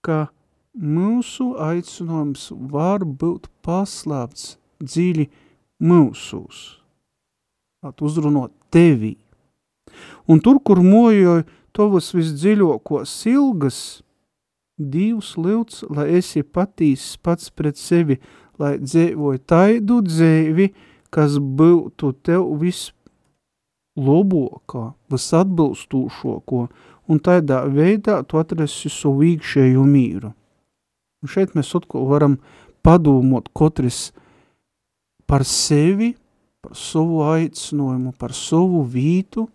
ka 0.00 0.30
mūsu 0.72 1.52
aicinājums 1.60 2.48
var 2.72 3.04
būt 3.04 3.50
paslēpts 3.66 4.54
dziļi 4.80 5.26
mūsūs, 5.84 6.60
uzrunot 7.84 8.54
tevī. 8.72 9.16
Un 10.30 10.40
tur, 10.40 10.62
kur 10.64 10.80
mojoja 10.80 11.44
tavas 11.76 12.14
visdziļākos 12.16 13.16
ilgas, 13.28 13.80
Dievs 14.80 15.34
lūdz, 15.36 15.82
lai 15.92 16.06
esi 16.16 16.40
patīsis 16.40 17.18
pats 17.20 17.50
pret 17.52 17.76
sevi, 17.76 18.16
lai 18.56 18.78
dzēvoja 18.80 19.42
taidu 19.44 19.98
dzēvi, 20.06 20.70
kas 21.12 21.36
būtu 21.36 22.14
tev 22.24 22.46
vislabākā, 24.00 24.94
visatbilstūšāko, 25.10 26.68
un 27.10 27.20
tādā 27.20 27.64
veidā 27.68 28.22
tu 28.24 28.38
atrasi 28.38 28.90
savu 28.90 29.24
iekšējo 29.24 29.84
mīru. 29.84 30.32
Un 31.20 31.28
šeit 31.28 31.54
mēs 31.54 31.74
atkal 31.76 32.06
varam 32.08 32.38
padomot 32.82 33.50
katrs 33.52 34.12
par 35.26 35.44
sevi, 35.44 36.14
par 36.62 36.76
savu 36.76 37.22
aicinājumu, 37.28 38.14
par 38.18 38.32
savu 38.32 38.84
vītu, 38.84 39.48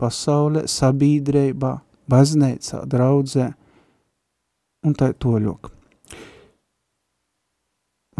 pasaulē, 0.00 0.64
sabiedrībā, 0.66 1.80
baznīcā, 2.10 2.84
draudzē 2.86 3.50
un 4.86 4.96
tā 4.96 5.12
toļok. 5.12 5.70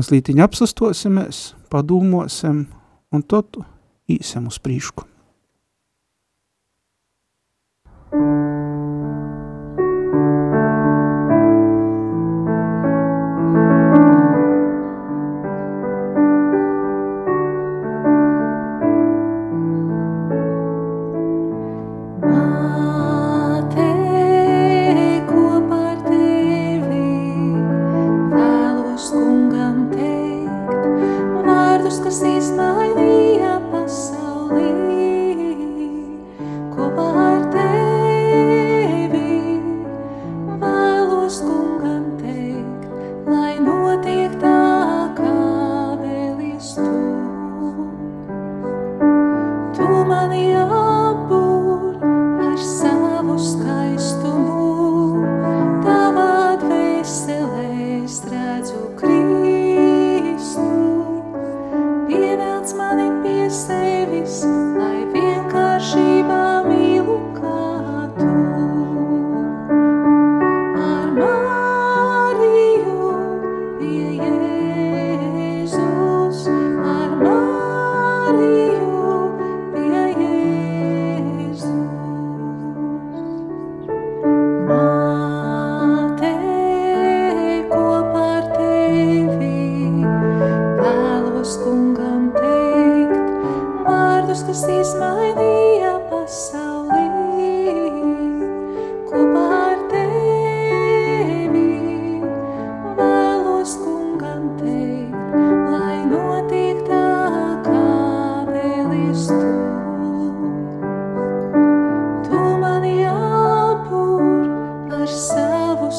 Mazlītiņi 0.01 0.40
apsastosimies, 0.45 1.43
padomāsim 1.69 2.64
un 3.12 3.25
tad 3.27 3.59
īsam 4.09 4.49
uz 4.49 4.61
prīšku. 4.62 5.10
Pievelc 32.11 32.57
mani 32.57 32.75
pie 32.75 32.80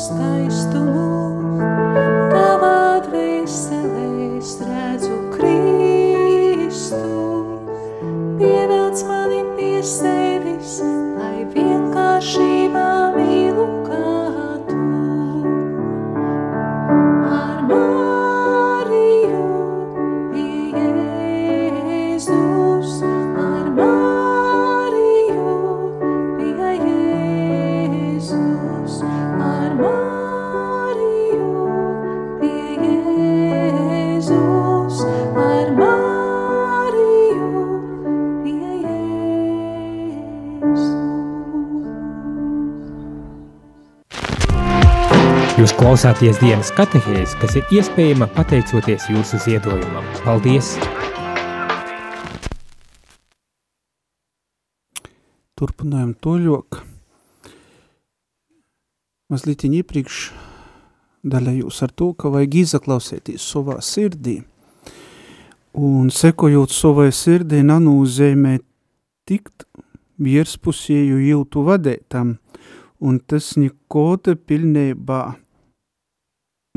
estás 0.02 0.70
Klausāties 45.91 46.38
dienas 46.39 46.69
katehēzi, 46.71 47.34
kas 47.41 47.58
ir 47.60 47.71
iespējama 47.75 48.23
pateicoties 48.32 49.10
jūsu 49.12 49.36
ziedojumam. 49.43 50.06
Paldies! 50.23 50.69
Turpinājam 55.60 56.13
toļok. 56.23 56.77
Mazliet 59.36 59.67
iepriekš 59.67 60.21
daļējos 61.27 61.82
ar 61.84 61.91
to, 61.91 62.13
ka 62.15 62.32
vajag 62.38 62.56
izaklausēties 62.62 63.51
savā 63.51 63.82
sirdī. 63.84 64.38
Un 65.75 66.08
sekojot 66.08 66.71
savai 66.71 67.10
sirdī, 67.12 67.65
nanūzēmē 67.67 68.62
tikt 69.27 69.67
vierspusēju 70.23 71.19
jūtu 71.27 71.67
vadētam, 71.67 72.38
un 73.04 73.19
tas 73.27 73.58
nikota 73.60 74.39
pilnībā 74.39 75.23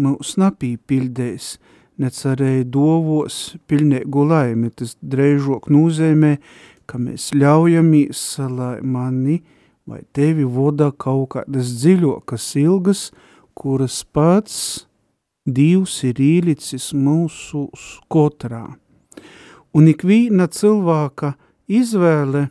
mūs 0.03 0.35
napīpildēs, 0.41 1.55
necerēja 2.03 2.65
dovos 2.67 3.55
pilnēgu 3.71 4.25
laimi, 4.27 4.71
tas 4.75 4.97
dreižok 4.99 5.69
nūzēmē, 5.71 6.33
ka 6.91 6.99
mēs 6.99 7.31
ļaujamies, 7.39 8.23
lai 8.51 8.79
mani 8.83 9.39
vai 9.87 10.03
tevi 10.17 10.47
vodā 10.49 10.91
kaut 10.91 11.37
kādas 11.37 11.71
dziļokas 11.79 12.49
ilgas, 12.65 13.07
kuras 13.55 14.03
pats 14.05 14.59
Dievs 15.45 15.99
ir 16.09 16.17
īlicis 16.25 16.95
mūsu 16.97 17.67
kotrā. 18.09 18.63
Un 19.77 19.91
ikvīna 19.91 20.47
cilvēka 20.49 21.35
izvēle, 21.69 22.47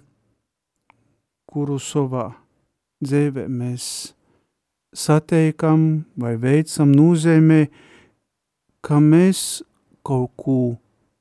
kuru 1.50 1.80
savā 1.82 2.28
dzīvē 3.02 3.48
mēs 3.50 4.14
sateikam 4.94 6.06
vai 6.20 6.36
veicam, 6.40 6.92
nozīmē, 6.94 7.68
ka 8.84 9.00
mēs 9.02 9.64
kaut 10.04 10.32
ko 10.38 10.58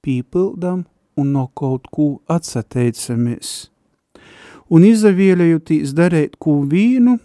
pīpildam 0.02 0.84
un 1.16 1.32
no 1.32 1.46
kaut 1.54 1.88
ko 1.92 2.08
atsateicamies. 2.30 3.70
Un 4.72 4.86
izavielējoties 4.88 5.92
darēt 5.96 6.38
ko 6.40 6.62
vīnu, 6.68 7.18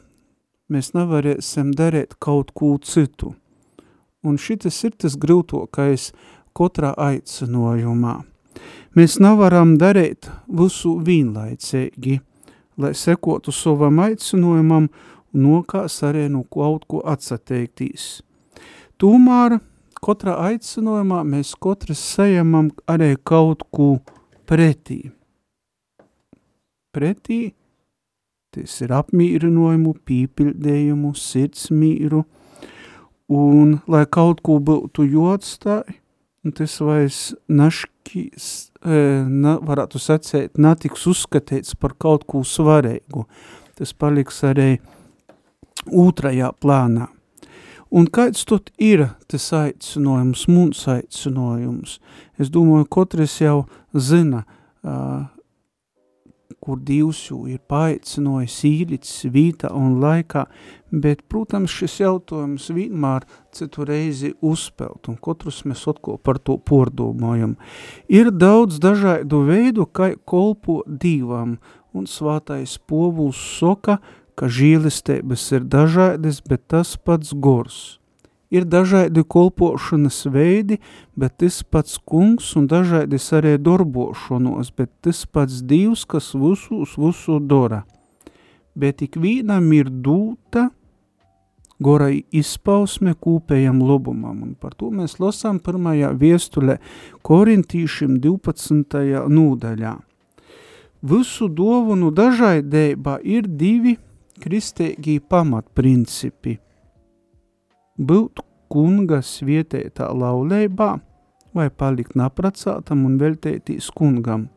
mēs 0.68 0.92
nevarēsim 0.98 1.72
darīt 1.78 2.18
kaut 2.20 2.52
ko 2.58 2.76
citu. 2.84 3.34
Un 4.28 4.36
šitas 4.42 4.82
ir 4.84 4.98
tas 5.00 5.16
grūtokais 5.16 6.12
katrā 6.58 6.92
aicinojumā. 6.98 8.18
Mēs 8.98 9.20
nevaram 9.22 9.76
darīt 9.78 10.28
visu 10.50 10.96
vienlaicīgi, 11.06 12.18
lai 12.82 12.94
sekotu 12.98 13.54
savam 13.54 14.02
aicinojumam 14.04 14.90
nokās 15.34 16.00
arī 16.08 16.28
no 16.32 16.44
kaut 16.44 16.88
ko 16.88 17.02
atsateikties. 17.06 18.22
Tūmār 18.98 19.60
katrā 20.04 20.38
aicinājumā 20.52 21.24
mēs 21.28 21.54
katrs 21.62 22.02
sajamam 22.16 22.72
arī 22.90 23.16
kaut 23.24 23.66
ko 23.72 23.98
pretī. 24.50 25.12
Pretī 26.96 27.54
tas 28.58 28.80
ir 28.82 28.94
apmīrinojumu, 28.96 29.94
pīpildējumu, 30.08 31.14
sirdsmīru, 31.18 32.24
un 33.28 33.78
lai 33.92 34.04
kaut 34.10 34.42
ko 34.46 34.58
būtu 34.64 35.06
jodstāji, 35.12 36.00
tas 36.58 36.78
vairs 36.80 37.22
naškīs, 37.52 38.72
e, 38.80 39.00
na, 39.28 39.58
varētu 39.60 40.00
sacēt, 40.00 40.58
natiks 40.58 41.06
uzskatīts 41.12 41.76
par 41.76 41.98
kaut 42.00 42.24
ko 42.30 42.44
svarīgu. 42.48 43.26
Tas 43.78 43.92
paliks 43.94 44.40
arī 44.48 44.78
otrajā 45.92 46.52
plānā. 46.62 47.08
Un 47.88 48.10
kāds 48.12 48.44
tad 48.48 48.68
ir 48.84 49.06
tas 49.32 49.46
aicinājums, 49.56 50.48
mums 50.52 50.84
aicinājums? 50.92 52.00
Es 52.36 52.52
domāju, 52.52 52.90
katrs 52.92 53.38
jau 53.40 53.62
zina, 53.96 54.44
uh, 54.84 55.24
kur 56.60 56.80
Dievs 56.84 57.22
jau 57.30 57.46
ir 57.48 57.62
paaicinojis 57.72 58.58
īlicis 58.68 59.30
vītā 59.32 59.70
un 59.72 60.02
laikā, 60.02 60.44
bet, 60.92 61.24
protams, 61.32 61.72
šis 61.72 62.02
jautājums 62.02 62.68
vienmēr 62.76 63.24
citu 63.56 63.86
reizi 63.88 64.34
uzspelt, 64.44 65.08
un 65.08 65.16
katrs 65.24 65.62
mēs 65.64 65.86
atkal 65.88 66.20
par 66.20 66.42
to 66.44 66.58
pordomājam. 66.60 67.56
Ir 68.12 68.34
daudz 68.36 68.82
dažādu 68.84 69.46
veidu, 69.48 69.88
kā 69.88 70.12
kolpo 70.28 70.82
Dievam, 70.88 71.56
un 71.96 72.08
svātais 72.10 72.76
povuls 72.84 73.40
soka, 73.58 74.02
ka 74.38 74.50
žīlistēbas 74.52 75.48
ir 75.58 75.66
dažādas, 75.66 76.44
bet 76.46 76.68
tas 76.70 76.94
pats 76.98 77.34
gors. 77.34 77.98
Ir 78.54 78.64
dažādi 78.64 79.26
kolpošanas 79.28 80.22
veidi, 80.32 80.78
bet 81.20 81.36
tas 81.42 81.60
pats 81.68 81.98
kungs 82.00 82.54
un 82.56 82.70
dažādas 82.72 83.28
arī 83.36 83.58
darbošanos, 83.60 84.72
bet 84.78 84.94
tas 85.04 85.26
pats 85.26 85.60
divs, 85.68 86.06
kas 86.08 86.32
visu 86.38 86.84
uz 86.86 86.96
visu 86.96 87.42
dara. 87.44 87.84
Bet 88.78 89.02
ik 89.04 89.18
vienam 89.20 89.68
ir 89.76 89.90
dūta 89.90 90.70
gora 91.84 92.08
izpausme 92.14 93.18
kūpējam 93.20 93.82
lobumam, 93.84 94.42
un 94.46 94.56
par 94.56 94.78
to 94.78 94.94
mēs 94.94 95.18
lasām 95.20 95.60
pirmajā 95.60 96.14
viestulē 96.18 96.80
Korintīšiem 97.28 98.18
12. 98.24 99.28
nūdaļā. 99.28 99.96
Visu 101.08 101.48
dovunu 101.54 102.10
dažādībā 102.16 103.20
ir 103.22 103.46
divi 103.46 103.98
kristēgī 104.44 105.20
pamatprincipi– 105.20 106.60
būt 107.98 108.44
kunga 108.70 109.22
svietētā 109.26 110.12
laulībā 110.14 110.92
vai 111.58 111.68
palikt 111.74 112.16
napracātam 112.20 113.06
un 113.08 113.18
veltētīs 113.18 113.90
kungam. 113.96 114.48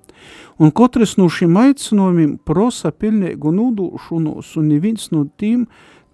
Un 0.61 0.73
katrs 0.77 1.17
no 1.17 1.31
šiem 1.33 1.57
aicinājumiem 1.57 2.37
prosa 2.45 2.93
pilnīgu 2.93 3.55
nodūšanos 3.57 4.53
un 4.61 4.69
neviens 4.69 5.09
no 5.15 5.25
tiem 5.41 5.65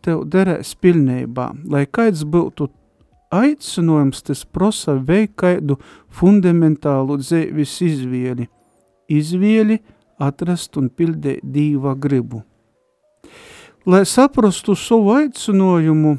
tev 0.07 0.22
derēs 0.31 0.76
pilnībā. 0.79 1.50
Lai 1.66 1.87
kāds 1.90 2.22
būtu 2.22 2.68
aicinājums, 3.35 4.22
tas 4.22 4.44
prosa 4.46 4.94
veik 4.94 5.35
kādu 5.42 5.81
fundamentālu 6.14 7.18
dzēvis 7.18 7.81
izvieli. 7.88 8.46
Izvieli 9.11 9.81
atrast 10.22 10.79
un 10.79 10.87
pildēt 10.90 11.42
dīva 11.42 11.96
gribu 11.98 12.44
lai 13.87 14.03
saprastu 14.07 14.75
savu 14.75 15.12
aicinājumu, 15.14 16.16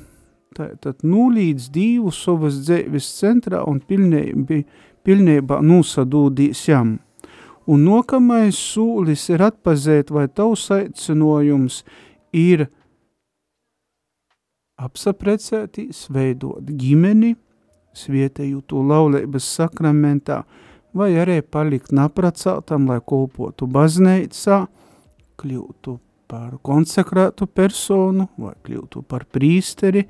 tātad 0.56 1.03
nulīdz 1.03 1.67
divu 1.73 2.13
savas 2.15 2.62
dzēvis 2.63 3.10
centrā 3.19 3.63
un 3.67 3.82
pilnībā, 3.84 4.62
pilnībā 5.03 5.60
nosadūdīs 5.63 6.63
jam. 6.69 6.97
Un 7.67 7.84
nokamais 7.84 8.56
sūlis 8.56 9.25
ir 9.34 9.43
atpazēt, 9.43 10.13
vai 10.15 10.30
tavs 10.32 10.69
aicinājums 10.71 11.82
ir 12.32 12.69
apsaprecētīs, 14.80 16.06
veidot 16.13 16.63
ģimeni, 16.63 17.36
svietēju 17.97 18.63
to 18.71 18.86
laulības 18.88 19.51
sakramentā, 19.60 20.45
vai 20.95 21.12
arī 21.19 21.41
palikt 21.43 21.91
napracātam, 21.91 22.88
lai 22.88 23.01
kolpotu 23.03 23.67
baznīcā, 23.67 24.63
kļūtu 25.38 25.99
par 26.27 26.57
konsekrētu 26.65 27.47
personu 27.47 28.27
vai 28.37 28.53
kļūtu 28.65 29.03
par 29.07 29.25
prīsteri 29.31 30.05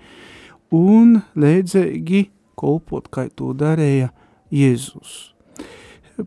un 0.75 1.19
leidzēgi 1.38 2.27
kolpot, 2.58 3.08
kā 3.13 3.27
to 3.30 3.53
darēja 3.58 4.12
Jēzus. 4.53 5.34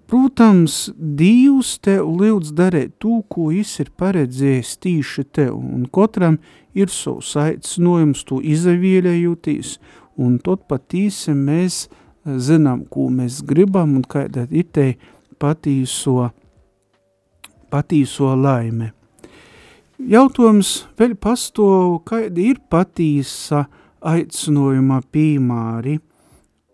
Protams, 0.06 0.92
Dievs 0.94 1.72
tev 1.82 2.12
lūdz 2.14 2.52
darēt 2.54 2.92
to, 3.02 3.16
ko 3.26 3.48
viņš 3.50 3.72
ir 3.82 3.88
paredzējis 3.98 4.76
tīši 4.84 5.24
tev, 5.34 5.56
un 5.58 5.88
katram 5.90 6.38
ir 6.78 6.92
savs 6.94 7.32
aicinājums 7.40 8.22
to 8.28 8.38
izavīļējūtīs, 8.38 9.72
un 10.22 10.38
tot 10.46 10.62
patīsi 10.70 11.34
mēs 11.34 11.88
zinām, 12.22 12.84
ko 12.86 13.08
mēs 13.10 13.40
gribam 13.42 13.96
un 13.98 14.06
kāda 14.06 14.46
ir 14.50 14.70
te 14.70 14.86
patīso, 15.42 16.30
patīso 17.72 18.30
laime. 18.38 18.92
Jautājums 20.00 20.86
vēl 20.96 21.12
pastāv, 21.20 21.98
kāda 22.08 22.40
ir 22.40 22.60
patīsa 22.72 23.66
aicinājuma 24.00 25.02
pīmāri, 25.12 25.98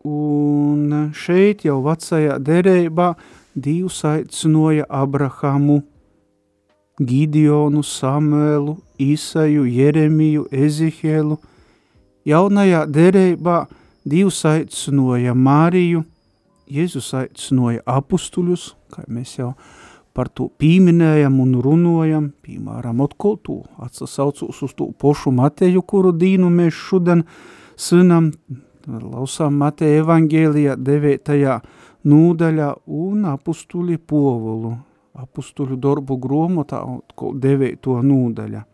un 0.07 1.11
šeit 1.11 1.65
jau 1.67 1.81
vecajā 1.83 2.37
derībā 2.39 3.09
Dievs 3.57 4.05
aicinoja 4.07 4.87
Abrahamu, 4.87 5.81
Gideonu, 7.03 7.83
Samuelu, 7.83 8.77
Isaju, 8.99 9.65
Jeremiju, 9.67 10.47
Ezihelu. 10.53 11.41
Jaunajā 12.27 12.85
derībā 12.87 13.65
Dievs 14.07 14.45
aicinoja 14.47 15.35
Māriju, 15.35 16.05
Jēzus 16.71 17.13
aicinoja 17.15 17.83
apustuļus, 17.87 18.71
kā 18.91 19.03
mēs 19.11 19.37
jau 19.39 19.53
par 20.17 20.31
to 20.33 20.49
pīminējam 20.61 21.37
un 21.45 21.57
runojam, 21.61 22.31
piemēram, 22.45 23.03
atkal 23.05 23.37
to 23.45 23.59
atsasaucos 23.85 24.63
uz 24.65 24.73
to 24.79 24.89
pošu 24.97 25.33
Mateju, 25.37 25.83
kuru 25.85 26.15
dīnu 26.17 26.49
mēs 26.53 26.77
šodien 26.89 27.27
synam, 27.77 28.31
lausām 28.89 29.59
Mateja 29.61 30.01
evangēlijā 30.01 30.79
9. 30.81 31.59
nūdaļā 32.09 32.71
un 32.87 33.27
apustuli 33.29 33.99
povulu, 33.99 34.73
apustuļu 35.21 35.77
darbu 35.85 36.17
gromotā 36.23 36.81
9. 37.17 37.93
nūdaļa. 38.09 38.65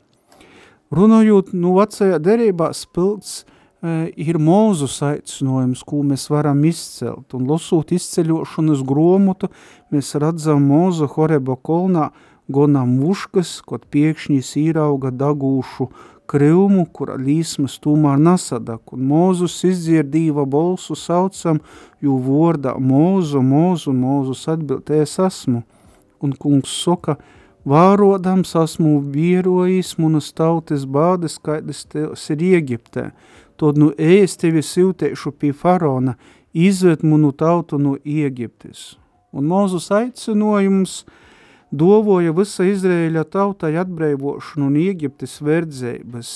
Runājot, 0.92 1.55
nu 1.57 1.74
vecajā 1.78 2.20
derībā 2.22 2.70
spilgts 2.76 3.42
ir 3.83 4.38
mūzus 4.38 5.01
aicinājums, 5.03 5.83
ko 5.83 6.03
mēs 6.07 6.29
varam 6.31 6.62
izcelt, 6.68 7.35
un 7.35 7.49
losot 7.51 7.90
izceļošanas 7.92 8.85
gromotu, 8.87 9.51
mēs 9.90 10.14
redzam 10.23 10.62
mūzu 10.71 11.09
Horeba 11.16 11.57
kolnā 11.57 12.11
gonam 12.53 12.95
muškas, 13.01 13.61
kod 13.66 13.88
piekšņis 13.90 14.55
īrauga 14.61 15.11
dagūšu 15.11 15.88
kriumu, 16.31 16.87
kura 16.95 17.18
līsmas 17.18 17.77
tūmār 17.83 18.23
nasadak, 18.23 18.95
un 18.95 19.05
mūzus 19.11 19.59
izdzirdīva 19.68 20.47
bolsu 20.47 20.97
saucam, 20.97 21.61
jū 22.01 22.16
vordā 22.23 22.77
mūzu, 22.79 23.42
mūzu, 23.42 23.92
mūzus 23.92 24.47
atbildēs 24.55 25.18
esmu, 25.27 25.64
un 26.23 26.37
kungs 26.38 26.83
soka, 26.85 27.18
Vārodams 27.62 28.57
esmu 28.59 28.97
vierojis 29.14 29.92
munas 29.95 30.33
tautas 30.35 30.83
bādes, 30.83 31.37
kaidas 31.38 31.85
tevs 31.87 32.25
ir 32.35 32.40
Iegiptē. 32.42 33.05
Tod 33.62 33.79
nu 33.79 33.92
ēs 33.94 34.35
tevi 34.40 34.62
siltēšu 34.66 35.31
pie 35.38 35.53
faraona, 35.55 36.16
izved 36.51 37.05
munu 37.07 37.31
tautu 37.31 37.79
no 37.79 37.94
Iegiptes. 38.03 38.96
Un 39.33 39.46
Mūzus 39.48 39.87
aicinojums 39.94 41.05
dovoja 41.70 42.35
visa 42.35 42.66
Izrēļa 42.66 43.22
tautai 43.31 43.77
atbrīvošanu 43.85 44.66
no 44.66 44.83
Iegiptes 44.83 45.38
verdzēbas. 45.46 46.33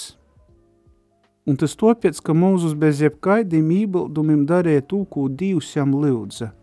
Un 1.46 1.58
tas 1.58 1.74
topiec, 1.78 2.22
ka 2.22 2.34
Mūzus 2.34 2.78
bez 2.78 3.02
jebkaidiem 3.02 3.74
ībildumiem 3.82 4.46
darīja 4.46 4.86
tū, 4.86 5.02
ko 5.10 5.26
Dievs 5.26 5.74
jam 5.74 5.98
lūdza– 5.98 6.52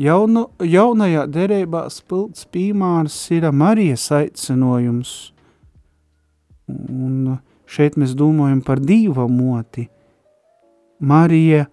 Jaunu, 0.00 0.46
jaunajā 0.64 1.26
derībā 1.28 1.82
spilts 1.92 2.46
pīmārs 2.48 3.16
ir 3.36 3.44
Marijas 3.52 4.06
aicinojums. 4.16 5.10
Un 6.72 7.34
šeit 7.70 7.98
mēs 8.00 8.16
domājam 8.18 8.62
par 8.66 8.82
dīva 8.82 9.28
moti. 9.30 9.86
Marija 11.00 11.66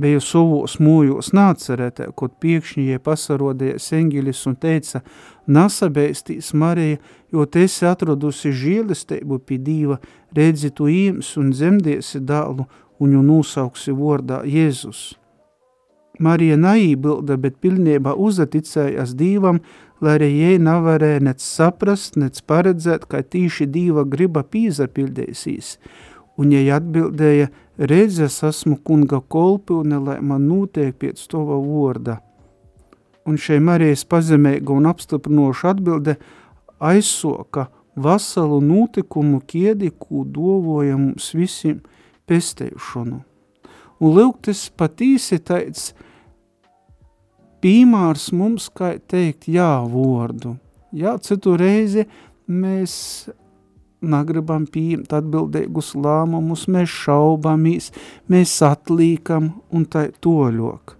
bija 0.00 0.20
savos 0.20 0.76
mūjos 0.82 1.30
nācerētē, 1.36 2.10
kod 2.18 2.36
piekšņie 2.42 2.98
pasarodējies 3.04 3.92
eņģelis 3.96 4.42
un 4.50 4.56
teica, 4.60 5.02
nasabēstīs 5.48 6.52
Marija, 6.58 6.98
jo 7.32 7.46
te 7.48 7.64
esi 7.64 7.86
atradusi 7.88 8.52
žīlestību 8.52 9.40
pie 9.46 9.60
dīva, 9.62 10.00
redzi 10.36 10.72
tu 10.74 10.90
īms 10.92 11.36
un 11.40 11.52
dzemdiesi 11.54 12.20
dālu, 12.20 12.66
un 13.00 13.12
jau 13.12 13.22
nosauksi 13.24 13.94
vordā 13.96 14.42
Jēzus. 14.48 15.14
Marija 16.18 16.56
naībilda, 16.56 17.36
bet 17.36 17.58
pilnībā 17.60 18.14
uzaticējās 18.16 19.12
Dīvam, 19.18 19.60
lai 20.00 20.16
arī 20.18 20.30
jai 20.32 20.56
nevarēja 20.62 21.22
nec 21.24 21.44
saprast, 21.44 22.18
nec 22.20 22.40
paredzēt, 22.48 23.06
kā 23.10 23.22
tīši 23.22 23.68
Dīva 23.72 24.04
griba 24.08 24.44
pīzapildēsīs. 24.44 25.76
Un 26.36 26.52
jai 26.52 26.66
atbildēja, 26.76 27.48
redz, 27.78 28.20
es 28.26 28.42
esmu 28.44 28.76
kunga 28.84 29.20
kolpi 29.20 29.76
un 29.76 29.96
lai 30.04 30.18
man 30.20 30.48
notiek 30.48 30.96
pēc 31.00 31.22
tova 31.32 31.56
vorda. 31.62 32.20
Un 33.26 33.40
šai 33.40 33.58
Marijas 33.64 34.04
pazemēga 34.06 34.74
un 34.74 34.86
apstiprinoša 34.86 35.72
atbilde 35.74 36.16
aizsoka 36.78 37.66
vasalu 37.96 38.60
notikumu 38.60 39.40
kiedi, 39.40 39.90
ko 39.90 40.22
dovoja 40.28 40.98
mums 41.00 41.32
visiem 41.34 41.80
pestēšanu. 42.28 43.22
Un 43.96 44.12
lūk, 44.12 44.42
tas 44.44 44.66
patīsi 44.76 45.40
teica, 45.40 45.96
pīmārs 47.66 48.30
mums, 48.30 48.68
kā 48.70 48.94
teikt, 49.10 49.48
jā 49.50 49.72
vordu. 49.90 50.54
Jā, 50.94 51.16
citu 51.18 51.56
reizi 51.58 52.06
mēs 52.46 52.94
negribam 54.06 54.68
pieņemt 54.70 55.10
atbildīgus 55.18 55.94
lēmumus, 55.98 56.66
mēs 56.70 56.92
šaubamies, 57.02 57.90
mēs 58.30 58.54
atlīkam 58.62 59.50
un 59.74 59.88
tā 59.90 60.06
toļok. 60.22 60.94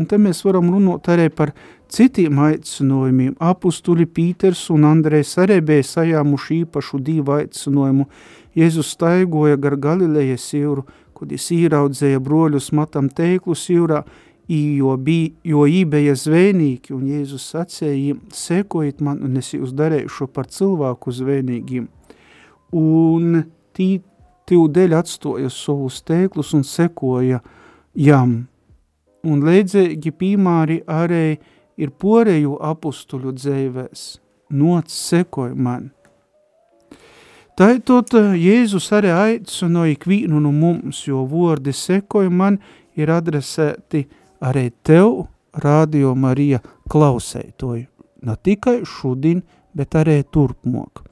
Un 0.00 0.08
te 0.10 0.18
mēs 0.18 0.40
varam 0.46 0.72
runāt 0.72 1.06
arī 1.12 1.28
par 1.30 1.52
citiem 1.92 2.40
aicinājumiem. 2.48 3.36
Apustuli 3.38 4.08
Pīters 4.10 4.64
un 4.74 4.88
Andrejs 4.88 5.36
arī 5.42 5.60
bija 5.62 5.84
sajāmuši 5.86 6.62
īpašu 6.64 6.98
divu 7.04 7.36
aicinājumu. 7.36 8.08
Jēzus 8.56 8.94
staigoja 8.96 9.60
gar 9.60 9.76
Galilejas 9.76 10.48
jūru, 10.56 10.86
kad 11.14 11.30
es 11.34 11.46
īraudzēja 11.54 12.22
broļus 12.24 12.72
matam 12.74 13.10
teiklus 13.12 13.68
jūrā, 13.70 14.02
jo, 14.48 14.96
bija, 14.96 15.32
jo 15.44 15.64
ībeja 15.68 16.14
zvēnīgi, 16.18 16.92
un 16.92 17.06
Jēzus 17.08 17.46
sacēja, 17.54 18.16
sekojiet 18.34 19.00
man, 19.04 19.22
un 19.24 19.38
es 19.40 19.54
jūs 19.54 19.72
darēšu 19.76 20.28
par 20.32 20.48
cilvēku 20.52 21.12
zvēnīgiem. 21.14 21.86
Un 22.76 23.44
tī 23.76 23.88
tīv 24.44 24.66
dēļ 24.76 24.98
atstoja 24.98 25.50
savus 25.52 26.02
tēklus 26.04 26.52
un 26.56 26.64
sekoja 26.68 27.40
jam. 27.96 28.42
Un 29.24 29.40
leidzēgi 29.46 30.12
pīmāri 30.12 30.82
arī 30.84 31.38
ir 31.80 31.92
poreju 31.96 32.58
apustuļu 32.60 33.32
dzēvēs, 33.38 34.02
noc 34.52 34.92
sekoja 34.92 35.56
man. 35.56 35.88
Taitot 37.56 38.10
Jēzus 38.34 38.90
arī 38.92 39.12
aicināja 39.14 39.94
ikvīnu 39.94 40.42
no 40.42 40.50
mums, 40.52 41.04
jo 41.06 41.22
vordi 41.30 41.72
sekoja 41.72 42.28
man 42.28 42.60
ir 42.98 43.14
adresēti– 43.14 44.04
arī 44.40 44.70
tev, 44.82 45.26
Radio 45.54 46.14
Marija, 46.14 46.58
klausētoju. 46.90 47.86
Ne 48.26 48.36
tikai 48.42 48.80
šodien, 48.88 49.42
bet 49.76 49.94
arī 49.94 50.22
turpmāk. 50.32 51.04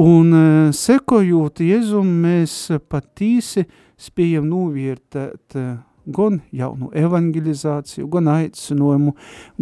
Un 0.00 0.34
e, 0.34 0.42
sekojot 0.76 1.62
Jēzum, 1.64 2.10
mēs 2.22 2.56
patīsi 2.90 3.64
spējam 4.00 4.50
novērtēt 4.50 5.56
e, 5.56 5.64
gan 6.10 6.40
jaunu 6.54 6.90
evangelizāciju, 6.96 8.06
gan 8.12 8.28
aicinājumu, 8.34 9.14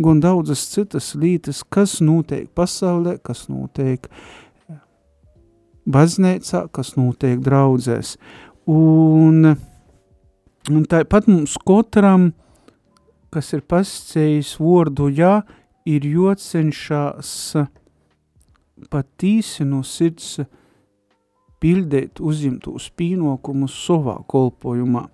gan 0.04 0.20
daudzas 0.24 0.66
citas 0.72 1.12
lietas, 1.14 1.62
kas 1.62 1.98
notiek 2.04 2.50
pasaulē, 2.56 3.16
kas 3.24 3.46
notiek 3.52 4.10
baznīcā, 5.88 6.66
kas 6.72 6.94
notiek 6.98 7.40
draudzēs. 7.44 8.16
Un, 8.68 9.54
un 10.68 10.84
tāpat 10.92 11.30
mums 11.30 11.56
katram 11.64 12.28
uh, 12.28 12.47
kas 13.34 13.52
ir 13.56 13.64
pascējis 13.68 14.54
vordu 14.60 15.08
jā, 15.12 15.42
ir 15.88 16.06
jocenšās 16.08 17.32
patīsi 18.92 19.66
no 19.66 19.82
sirds 19.86 20.38
pildēt 21.58 22.20
uzņemtos 22.22 22.90
pīnokumus 22.98 23.74
savā 23.86 24.18
kolpojumā. 24.30 25.08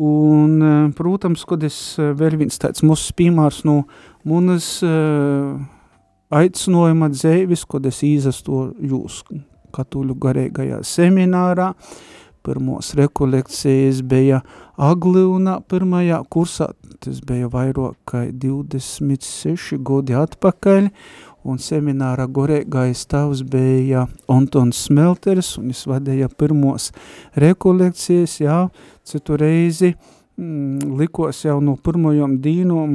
Un, 0.00 0.62
eh, 0.62 0.92
protams, 0.96 1.44
kad 1.44 1.64
es 1.66 1.98
eh, 1.98 2.12
vēl 2.14 2.38
viens 2.40 2.58
tāds 2.58 2.84
mūsu 2.86 3.12
piemērs 3.18 3.64
no 3.68 3.82
manas 4.24 4.82
uh, 4.84 5.56
aicinājuma 6.30 7.08
dzēvis, 7.08 7.64
kad 7.68 7.86
es 7.88 8.02
īzasto 8.04 8.74
jūs 8.84 9.22
katoļu 9.72 10.16
garīgajā 10.20 10.82
seminārā, 10.84 11.70
uh, 11.72 12.20
Pirmos 12.40 12.94
rekolekcijas 12.96 14.00
bija 14.08 14.40
Agliunā 14.80 15.58
pirmajā 15.68 16.22
kursā, 16.32 16.70
tas 17.04 17.18
bija 17.26 17.50
vairāk 17.52 17.98
kā 18.08 18.22
26 18.32 19.76
godi 19.84 20.16
atpakaļ, 20.16 20.88
un 21.44 21.60
semināra 21.60 22.24
gorēgais 22.28 23.04
tavs 23.10 23.42
bija 23.44 24.06
Antons 24.32 24.86
Smelteris, 24.86 25.54
un 25.60 25.74
es 25.74 25.84
vadīja 25.88 26.30
pirmos 26.32 26.90
rekolekcijas, 27.36 28.38
jā, 28.40 28.62
citu 29.04 29.36
reizi, 29.40 29.94
likos 30.40 31.42
jau 31.44 31.58
no 31.60 31.74
pirmajām 31.76 32.38
dīnām 32.40 32.92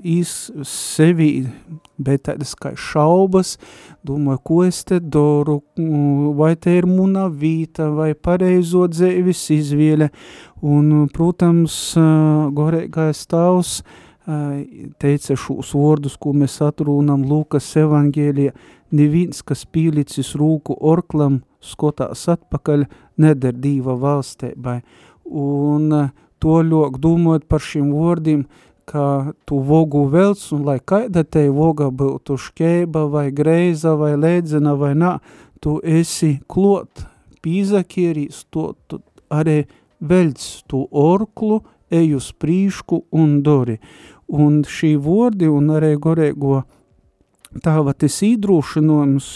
īs 0.00 0.32
sevi, 0.64 1.44
bet 2.00 2.24
tādas 2.28 2.54
kā 2.56 2.72
šaubas, 2.78 3.56
domāju, 4.06 4.40
ko 4.48 4.58
es 4.64 4.80
te 4.88 5.00
doru, 5.00 5.60
mm, 5.76 6.32
vai 6.38 6.54
te 6.56 6.78
ir 6.78 6.88
muna 6.88 7.26
vīta, 7.28 7.90
vai 7.94 8.14
pareizo 8.14 8.86
dzēvis 8.88 9.42
izviele, 9.58 10.10
un, 10.62 11.08
protams, 11.12 11.76
gorēgais 12.56 13.26
tavs 13.28 13.82
teica 15.00 15.36
šos 15.40 15.72
vārdus, 15.72 16.18
ko 16.20 16.34
mēs 16.36 16.58
atrūnam 16.64 17.22
Lūkas 17.24 17.68
evangēlijā, 17.80 18.52
neviens, 18.92 19.40
kas 19.42 19.64
pīlicis 19.64 20.34
rūku 20.36 20.76
orklam, 20.84 21.42
skotās 21.64 22.26
atpakaļ, 22.28 22.84
neder 23.20 23.56
dīva 23.56 23.96
valstēbai, 23.98 24.82
un 25.32 26.12
toļok 26.42 26.98
domājot 27.02 27.46
par 27.50 27.62
šiem 27.64 27.92
vārdiem, 27.94 28.46
ka 28.88 29.34
tu 29.44 29.60
vogu 29.60 30.06
velc, 30.08 30.40
un 30.56 30.64
lai 30.64 30.78
kaida 30.80 31.24
te 31.24 31.44
voga 31.52 31.90
būtu 31.92 32.38
škēba 32.40 33.04
vai 33.12 33.28
greiza 33.34 33.94
vai 34.00 34.14
lēdzena 34.16 34.74
vai 34.80 34.94
nā, 34.96 35.18
tu 35.60 35.76
esi 35.84 36.38
klot, 36.48 37.04
pīzakierīs, 37.44 38.46
to 38.52 38.72
tu 38.88 39.02
arī 39.28 39.66
veļc 40.00 40.46
to 40.70 40.86
orklu, 40.88 41.60
ej 41.92 42.16
uz 42.16 42.32
prīšku 42.32 43.02
un 43.12 43.38
dori. 43.44 43.78
Un 44.28 44.62
šī 44.64 44.94
vordi 45.00 45.48
un 45.48 45.70
arī 45.76 45.94
gorēgo 46.00 46.62
tāva 47.64 47.94
tas 47.96 48.18
īdrūšanojums, 48.24 49.28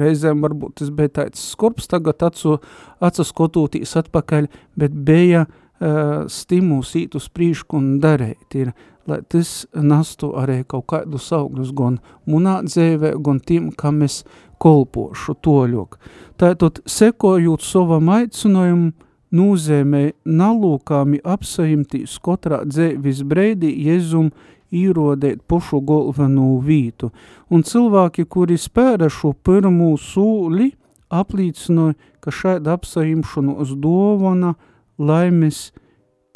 reizēm 0.00 0.44
varbūt 0.44 0.80
tas 0.80 0.92
bija 0.92 1.12
tāds 1.20 1.42
skorps, 1.52 1.88
tagad 1.88 2.24
acu, 2.24 2.56
acu 3.04 3.26
skotūtīs 3.28 3.92
atpakaļ, 4.00 4.48
bet 4.80 4.96
bija 5.08 5.44
uh, 5.44 5.67
stimuls 5.78 6.94
īt 6.98 7.14
uz 7.18 7.28
prīšku 7.30 7.78
un 7.78 7.90
darēt 8.02 8.56
ir, 8.58 8.72
lai 9.08 9.20
tas 9.30 9.66
nastu 9.72 10.32
arī 10.36 10.64
kaut 10.68 10.88
kādus 10.90 11.30
augļus 11.32 11.72
gan 11.76 11.98
munā 12.28 12.58
dzēvē, 12.66 13.14
gan 13.24 13.40
tiem, 13.40 13.70
kam 13.72 14.02
es 14.02 14.24
kolpošu 14.58 15.38
toļok. 15.44 15.98
Tātad, 16.38 16.82
sekojot 16.86 17.62
savam 17.62 18.10
aicinājumu, 18.12 18.92
nozīmē 19.34 20.02
nalūkāmi 20.24 21.20
apsaimtīs 21.24 22.16
katrā 22.24 22.62
dzēvis 22.64 23.20
breidī 23.28 23.74
Jēzum 23.84 24.30
īrodēt 24.72 25.42
pošu 25.48 25.80
galveno 25.84 26.56
vītu. 26.64 27.10
Un 27.52 27.64
cilvēki, 27.64 28.24
kuri 28.28 28.58
spēra 28.60 29.08
šo 29.12 29.34
pirmū 29.44 29.94
sūli, 30.00 30.72
aplīcinoja, 31.08 31.96
ka 32.20 32.32
šāda 32.34 32.76
apsaimšanos 32.76 33.72
dovana 33.80 34.54
laimes 34.98 35.68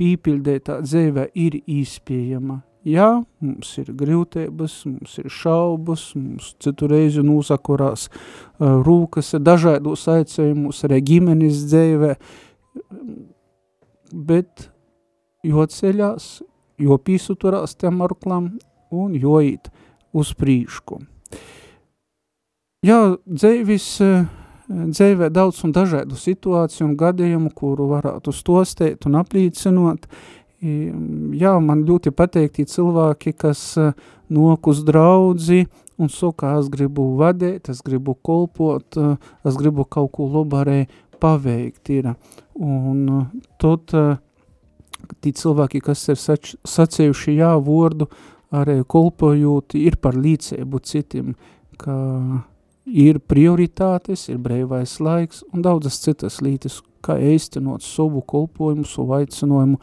pīpildētā 0.00 0.80
dzēvē 0.82 1.28
ir 1.38 1.58
īspējama. 1.66 2.62
Jā, 2.82 3.22
mums 3.38 3.68
ir 3.78 3.92
grūtības, 3.94 4.80
mums 4.90 5.14
ir 5.20 5.28
šaubas, 5.30 6.08
mums 6.18 6.48
citu 6.62 6.88
reizi 6.90 7.22
nūsakurās 7.22 8.08
uh, 8.10 8.80
rūkas 8.82 9.36
dažādos 9.38 10.08
aicējumus, 10.10 10.82
arī 10.88 10.98
ģimenes 11.12 11.62
dzēvē, 11.70 12.16
bet 14.12 14.66
jo 15.46 15.62
ceļās, 15.70 16.26
jo 16.82 16.98
pīsuturās 16.98 17.78
tiem 17.78 18.02
arklam 18.02 18.50
un 18.90 19.14
jo 19.14 19.38
īt 19.46 19.70
uz 20.10 20.34
prīšku. 20.34 20.98
Jā, 22.82 22.98
dzēvis, 23.30 23.88
dzēvē 24.72 25.28
daudz 25.32 25.62
un 25.66 25.74
dažādu 25.74 26.16
situāciju 26.18 26.86
un 26.86 26.96
gadījumu, 27.00 27.52
kuru 27.56 27.88
varētu 27.90 28.32
stostēt 28.34 29.06
un 29.08 29.18
aplīcinot, 29.20 30.08
jā, 30.62 31.52
man 31.60 31.84
ļoti 31.88 32.12
pateikti 32.14 32.66
cilvēki, 32.70 33.34
kas 33.38 33.62
nok 34.32 34.68
uz 34.72 34.82
draudzi 34.86 35.64
un 36.00 36.10
saka, 36.10 36.56
es 36.60 36.70
gribu 36.72 37.12
vadēt, 37.20 37.68
es 37.72 37.82
gribu 37.84 38.14
kolpot, 38.14 38.98
es 39.44 39.58
gribu 39.60 39.84
kaut 39.84 40.12
ko 40.16 40.28
labarē 40.32 40.86
paveikt 41.22 41.92
ir. 41.94 42.12
Un 42.58 43.26
tad 43.62 43.92
tie 45.22 45.32
cilvēki, 45.32 45.82
kas 45.84 46.06
ir 46.10 46.20
sač, 46.20 46.54
sacējuši 46.66 47.36
jā 47.38 47.52
vordu, 47.62 48.08
arī 48.52 48.82
kolpojot, 48.84 49.76
ir 49.80 49.98
par 50.02 50.16
līdzēbu 50.18 50.80
citiem, 50.86 51.34
ka 51.80 51.94
ir 52.86 53.20
prioritātes, 53.20 54.28
ir 54.28 54.40
breivais 54.42 54.98
laiks 55.00 55.42
un 55.52 55.62
daudzas 55.62 56.00
citas 56.02 56.40
lītas, 56.42 56.80
kā 57.02 57.16
īstenot 57.18 57.82
savu 57.82 58.22
kolpojumu, 58.26 58.84
savu 58.86 59.16
aicinājumu, 59.18 59.78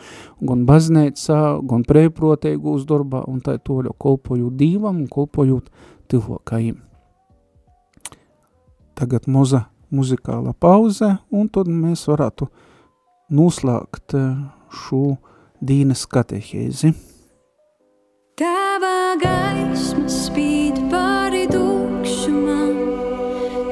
gan 0.47 0.65
baznīcā, 0.67 1.39
gan 1.67 1.83
prēprotēgūs 1.87 2.85
darbā, 2.87 3.25
un 3.27 3.41
tā 3.43 3.57
toļo 3.59 3.95
kolpojot 3.99 4.55
dīvam 4.59 5.03
un 5.03 5.09
kolpojot 5.11 5.67
cilvēkajiem. 6.11 6.79
Tagad 8.99 9.27
moza 9.31 9.65
muzikāla 9.95 10.53
pauze, 10.59 11.15
un 11.31 11.47
tad 11.51 11.69
mēs 11.71 12.05
varētu 12.09 12.49
noslēgt 13.35 14.15
eh, 14.17 14.33
šo 14.69 15.03
dīnes 15.63 16.05
katehēzi. 16.09 16.93
Tava 18.39 19.15
gaisma 19.19 20.07
spīd 20.11 20.79
pāri 20.91 21.45
dūkšumam, 21.47 21.68
tu 22.17 22.29
mani 22.29 22.79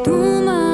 atbrīvo. 0.06 0.66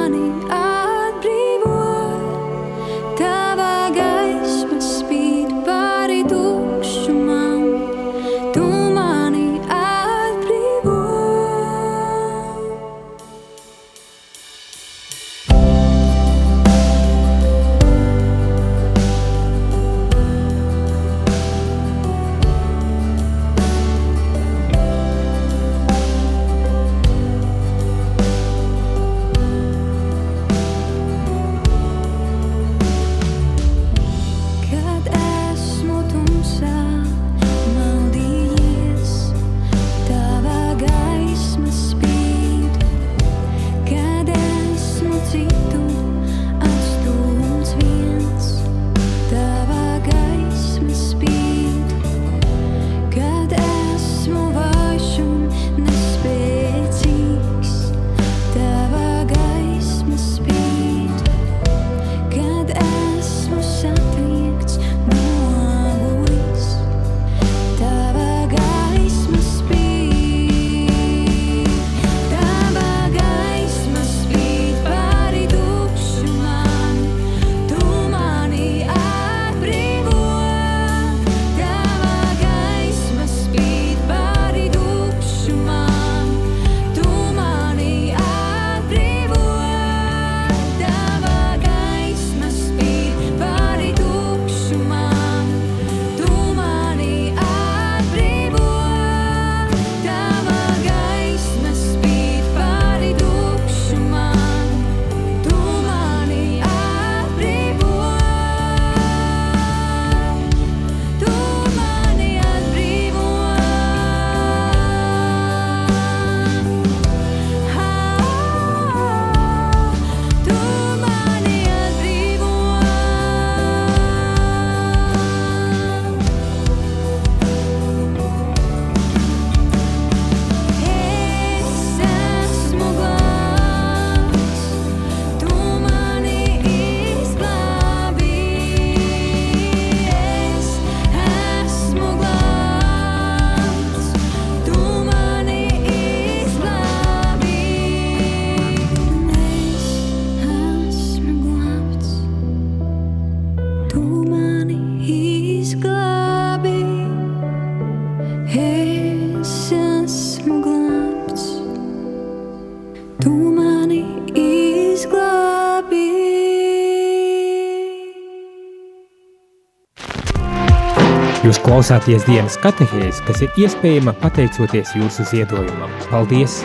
Klausāties 171.74 172.22
dienas 172.30 172.54
katehēs, 172.62 173.18
kas 173.26 173.40
ir 173.42 173.56
iespējama 173.58 174.12
pateicoties 174.22 174.92
jūsu 174.94 175.24
ziedojumam. 175.26 175.90
Paldies! 176.06 176.60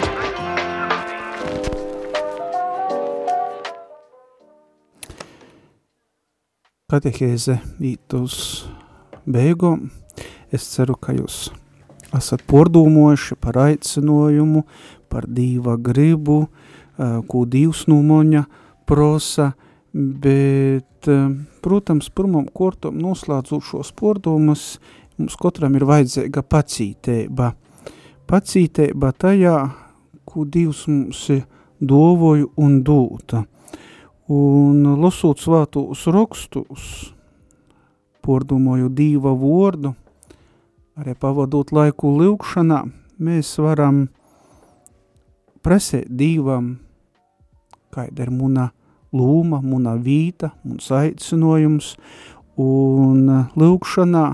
Katehēze 6.93 7.57
īt 7.81 8.17
uz 8.19 8.37
beigām. 9.25 9.87
Es 10.53 10.69
ceru, 10.75 10.99
ka 11.01 11.17
jūs 11.17 11.39
esat 12.13 12.45
pordūmojuši 12.53 13.39
par 13.41 13.57
aicinojumu, 13.65 14.67
par 15.09 15.25
dīva 15.25 15.79
gribu, 15.81 16.51
ko 17.01 17.47
Dievs 17.49 17.87
no 17.89 18.03
moņa 18.05 18.45
prosa, 18.85 19.55
bet, 19.97 21.09
protams, 21.65 22.13
pirmam 22.13 22.45
kortam 22.53 23.01
noslēdzot 23.01 23.65
šos 23.73 23.97
pordumus, 23.97 24.75
mums 25.19 25.37
katram 25.39 25.77
ir 25.77 25.85
vajadzīga 25.89 26.43
pacīteiba. 26.47 27.53
Pacīteiba 28.29 29.13
tajā, 29.17 29.57
ko 30.29 30.45
Dievs 30.45 30.85
mums 30.91 31.23
dovoju 31.81 32.53
un 32.57 32.81
dūta. 32.85 33.45
Un 34.29 34.85
lasot 35.01 35.41
svātos 35.41 36.05
rakstus, 36.13 37.15
pordumoju 38.21 38.91
Dīva 38.93 39.33
vordu, 39.33 39.95
arī 41.01 41.15
pavadot 41.17 41.73
laiku 41.73 42.13
lūkšanā, 42.19 42.83
mēs 43.25 43.55
varam 43.63 44.03
prasēt 45.65 46.11
Dīvam, 46.13 46.75
kāda 47.95 48.27
ir 48.27 48.35
muna 48.35 48.69
lūma, 49.17 49.63
muna 49.65 49.97
vīta, 49.97 50.53
mums 50.67 50.91
aicinojums, 50.93 51.95
un 52.61 53.25
lūkšanā 53.57 54.25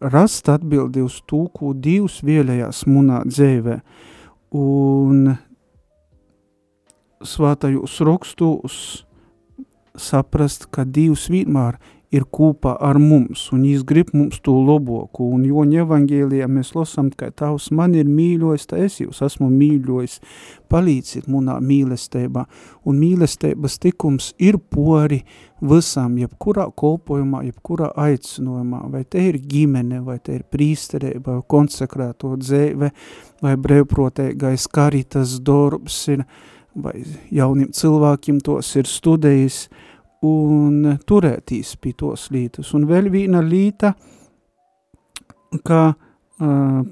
rast 0.00 0.48
atbildi 0.48 1.02
uz 1.02 1.20
to, 1.26 1.46
ko 1.54 1.72
Dievs 1.74 2.20
vēlējās 2.26 2.84
munā 2.86 3.22
dzēvē. 3.26 3.80
Un 4.56 5.34
svātajos 7.20 7.98
rakstos 8.06 8.76
saprast, 9.98 10.68
ka 10.72 10.86
Dievs 10.86 11.28
vienmēr 11.30 11.78
ir 12.10 12.24
kopā 12.26 12.72
ar 12.82 12.98
mums, 12.98 13.44
un 13.54 13.62
viņš 13.62 13.82
grib 13.86 14.08
mums 14.16 14.40
to 14.42 14.52
loboku, 14.66 15.28
un 15.30 15.44
Joņa 15.46 15.84
evangēlijā 15.84 16.48
mēs 16.50 16.72
lasām, 16.74 17.12
ka 17.14 17.30
tavs 17.30 17.68
man 17.74 17.94
ir 17.94 18.10
mīļojis, 18.10 18.66
tā 18.70 18.80
es 18.86 18.98
jūs 18.98 19.22
esmu 19.26 19.46
mīļojis, 19.52 20.16
palīdzit 20.70 21.28
munā 21.30 21.60
mīlestībā, 21.62 22.44
un 22.86 22.98
mīlestības 22.98 23.78
tikums 23.82 24.32
ir 24.42 24.58
pori 24.58 25.20
visam, 25.62 26.16
jebkurā 26.18 26.66
kolpojumā, 26.82 27.44
jebkurā 27.46 27.92
aicinojumā, 28.08 28.84
vai 28.90 29.04
te 29.06 29.28
ir 29.28 29.38
ģimene, 29.52 30.00
vai 30.02 30.18
te 30.18 30.34
ir 30.40 30.46
prīsterība, 30.50 31.36
vai 31.36 31.44
konsekrēto 31.54 32.32
dzēve, 32.40 32.90
vai 33.44 33.54
brevprotēgais 33.54 34.66
karitas 34.74 35.38
darbs 35.46 36.02
ir, 36.10 36.26
vai 36.74 36.96
jauniem 37.34 37.70
cilvēkiem 37.76 38.42
tos 38.46 38.74
ir 38.80 38.90
studējis, 38.90 39.68
un 40.26 40.98
turētīs 41.08 41.76
pie 41.80 41.94
tos 41.96 42.28
lītas. 42.32 42.74
Un 42.76 42.86
vēl 42.88 43.10
viena 43.12 43.40
līta, 43.44 43.94
ka 45.66 45.80
uh, 45.90 46.82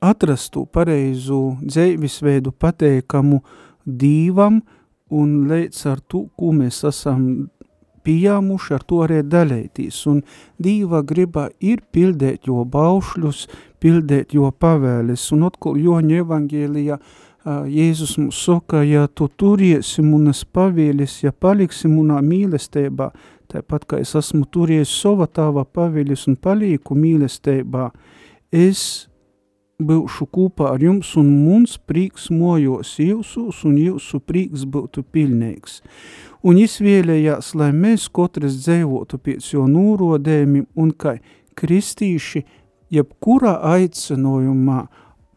atrastu 0.00 0.66
pareizu 0.72 1.40
dzēvisveidu 1.62 2.54
pateikamu 2.54 3.42
dīvam 3.86 4.62
un 5.16 5.34
līdz 5.50 5.84
ar 5.90 6.00
to, 6.06 6.26
ko 6.38 6.54
mēs 6.54 6.82
esam 6.88 7.50
pieņēmuši, 8.06 8.72
ar 8.74 8.82
to 8.86 9.02
arī 9.02 9.20
daļētīs. 9.26 10.00
Un 10.10 10.22
dīva 10.62 11.02
griba 11.06 11.48
ir 11.58 11.82
pildēt 11.90 12.46
jo 12.46 12.62
baušļus, 12.70 13.46
pildēt 13.82 14.34
jo 14.34 14.52
pavēles. 14.54 15.26
Un 15.34 15.48
atkal 15.50 15.78
Joņa 15.82 16.22
evangēlijā 16.22 17.00
uh, 17.00 17.25
Jēzus 17.46 18.16
mums 18.18 18.38
saka, 18.42 18.80
ja 18.82 19.04
tu 19.06 19.28
turiesi 19.30 20.02
munas 20.02 20.40
pavēļas, 20.44 21.20
ja 21.22 21.30
paliksi 21.30 21.86
munā 21.86 22.18
mīlestībā, 22.18 23.12
tāpat 23.52 23.84
kā 23.86 24.00
es 24.02 24.16
esmu 24.18 24.48
turies 24.50 24.90
sova 24.90 25.28
tāva 25.30 25.62
pavēļas 25.62 26.26
un 26.32 26.40
palīku 26.42 26.96
mīlestībā, 26.98 27.84
es 28.50 29.06
būšu 29.78 30.26
kopā 30.32 30.72
ar 30.74 30.82
jums 30.82 31.12
un 31.20 31.30
mums 31.44 31.76
prīks 31.78 32.32
mojos 32.34 32.96
jūsus 32.98 33.62
un 33.68 33.78
jūsu 33.78 34.18
prīks 34.26 34.66
būtu 34.66 35.06
pilnīgs. 35.14 35.82
Un 36.42 36.58
izvēlējās, 36.58 37.54
lai 37.54 37.70
mēs 37.70 38.08
katrs 38.10 38.58
dzēvotu 38.64 39.22
pēc 39.22 39.52
jo 39.54 39.70
nūrodējumiem 39.70 40.66
un 40.74 40.90
kā 40.98 41.18
kristīši, 41.54 42.42
jebkurā 42.90 43.60
aicinojumā, 43.76 44.86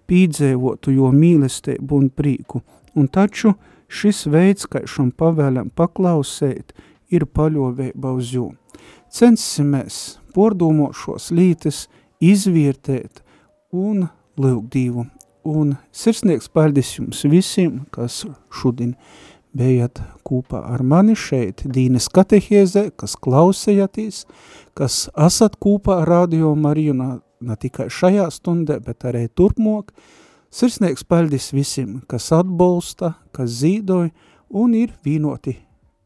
pīdzēvotu 0.10 0.94
jo 0.96 1.12
mīlestību 1.14 2.00
un 2.02 2.10
prīku, 2.10 2.64
un 2.98 3.08
taču 3.08 3.54
šis 3.90 4.26
veids, 4.30 4.68
kā 4.70 4.84
šam 4.90 5.12
pavēlam 5.16 5.72
paklausēt, 5.78 6.74
ir 7.10 7.26
paļovēba 7.26 8.14
uz 8.18 8.34
jū. 8.36 8.50
Censimies 9.10 10.20
pordomot 10.34 10.98
šos 10.98 11.32
lītes, 11.34 11.88
izvērtēt 12.22 13.24
un 13.74 14.08
lūgt 14.40 14.70
Dievu. 14.76 15.08
Un 15.50 15.78
sirsnieks 15.96 16.50
paldies 16.52 16.92
jums 16.98 17.24
visiem, 17.26 17.86
kas 17.96 18.26
šodien 18.54 18.94
bijat 19.56 20.02
kopā 20.28 20.62
ar 20.74 20.84
mani 20.86 21.16
šeit 21.18 21.64
Dīnes 21.66 22.10
katehēzē, 22.14 22.90
kas 23.00 23.16
klausējatīs, 23.18 24.26
kas 24.78 25.08
esat 25.18 25.58
kopā 25.64 26.04
Radio 26.06 26.54
Mariju 26.60 26.98
ne 27.42 27.56
tikai 27.60 27.90
šajā 27.94 28.30
stundē, 28.34 28.80
bet 28.84 29.06
arī 29.08 29.28
turpmāk. 29.28 29.94
Sirsnieks 30.50 31.06
paldies 31.06 31.52
visiem, 31.54 32.00
kas 32.10 32.32
atbalsta, 32.34 33.14
kas 33.36 33.60
zīdoja 33.62 34.10
un 34.50 34.74
ir 34.74 34.96
vienoti 35.06 35.60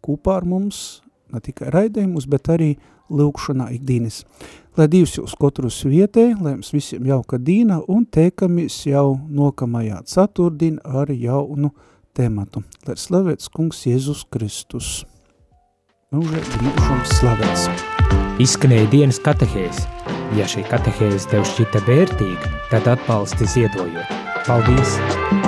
kopā 0.04 0.42
ar 0.42 0.48
mums, 0.48 1.02
ne 1.32 1.40
tikai 1.40 1.72
raidējumus, 1.72 2.28
bet 2.28 2.52
arī 2.52 2.74
lūkšanā 3.14 3.70
ikdienas. 3.78 4.24
Lai 4.78 4.88
Dievs 4.90 5.16
jūs 5.20 5.36
katrus 5.40 5.84
vietē, 5.86 6.32
lai 6.42 6.56
jums 6.56 6.74
visiem 6.74 7.06
jauka 7.08 7.38
dīna 7.38 7.80
un 7.88 8.08
teikamies 8.10 8.80
jau 8.90 9.20
nokamajā 9.30 10.02
ceturtdien 10.10 10.80
ar 10.84 11.12
jaunu 11.14 11.72
tematu. 12.18 12.66
Lai 12.88 12.98
slavēts 12.98 13.52
kungs 13.54 13.86
Jēzus 13.88 14.26
Kristus. 14.34 15.04
Mūžē 16.14 16.42
mūžams 16.62 17.20
slavēts. 17.20 17.70
Izskanēja 18.42 18.90
dienas 18.92 19.22
katehēs. 19.22 19.86
Ja 20.34 20.48
šī 20.50 20.64
katehēze 20.66 21.30
tev 21.30 21.46
šķita 21.46 21.84
vērtīga, 21.86 22.54
tad 22.72 22.90
atbalsti 22.96 23.50
ziedojot. 23.54 24.20
Paldies! 24.48 25.43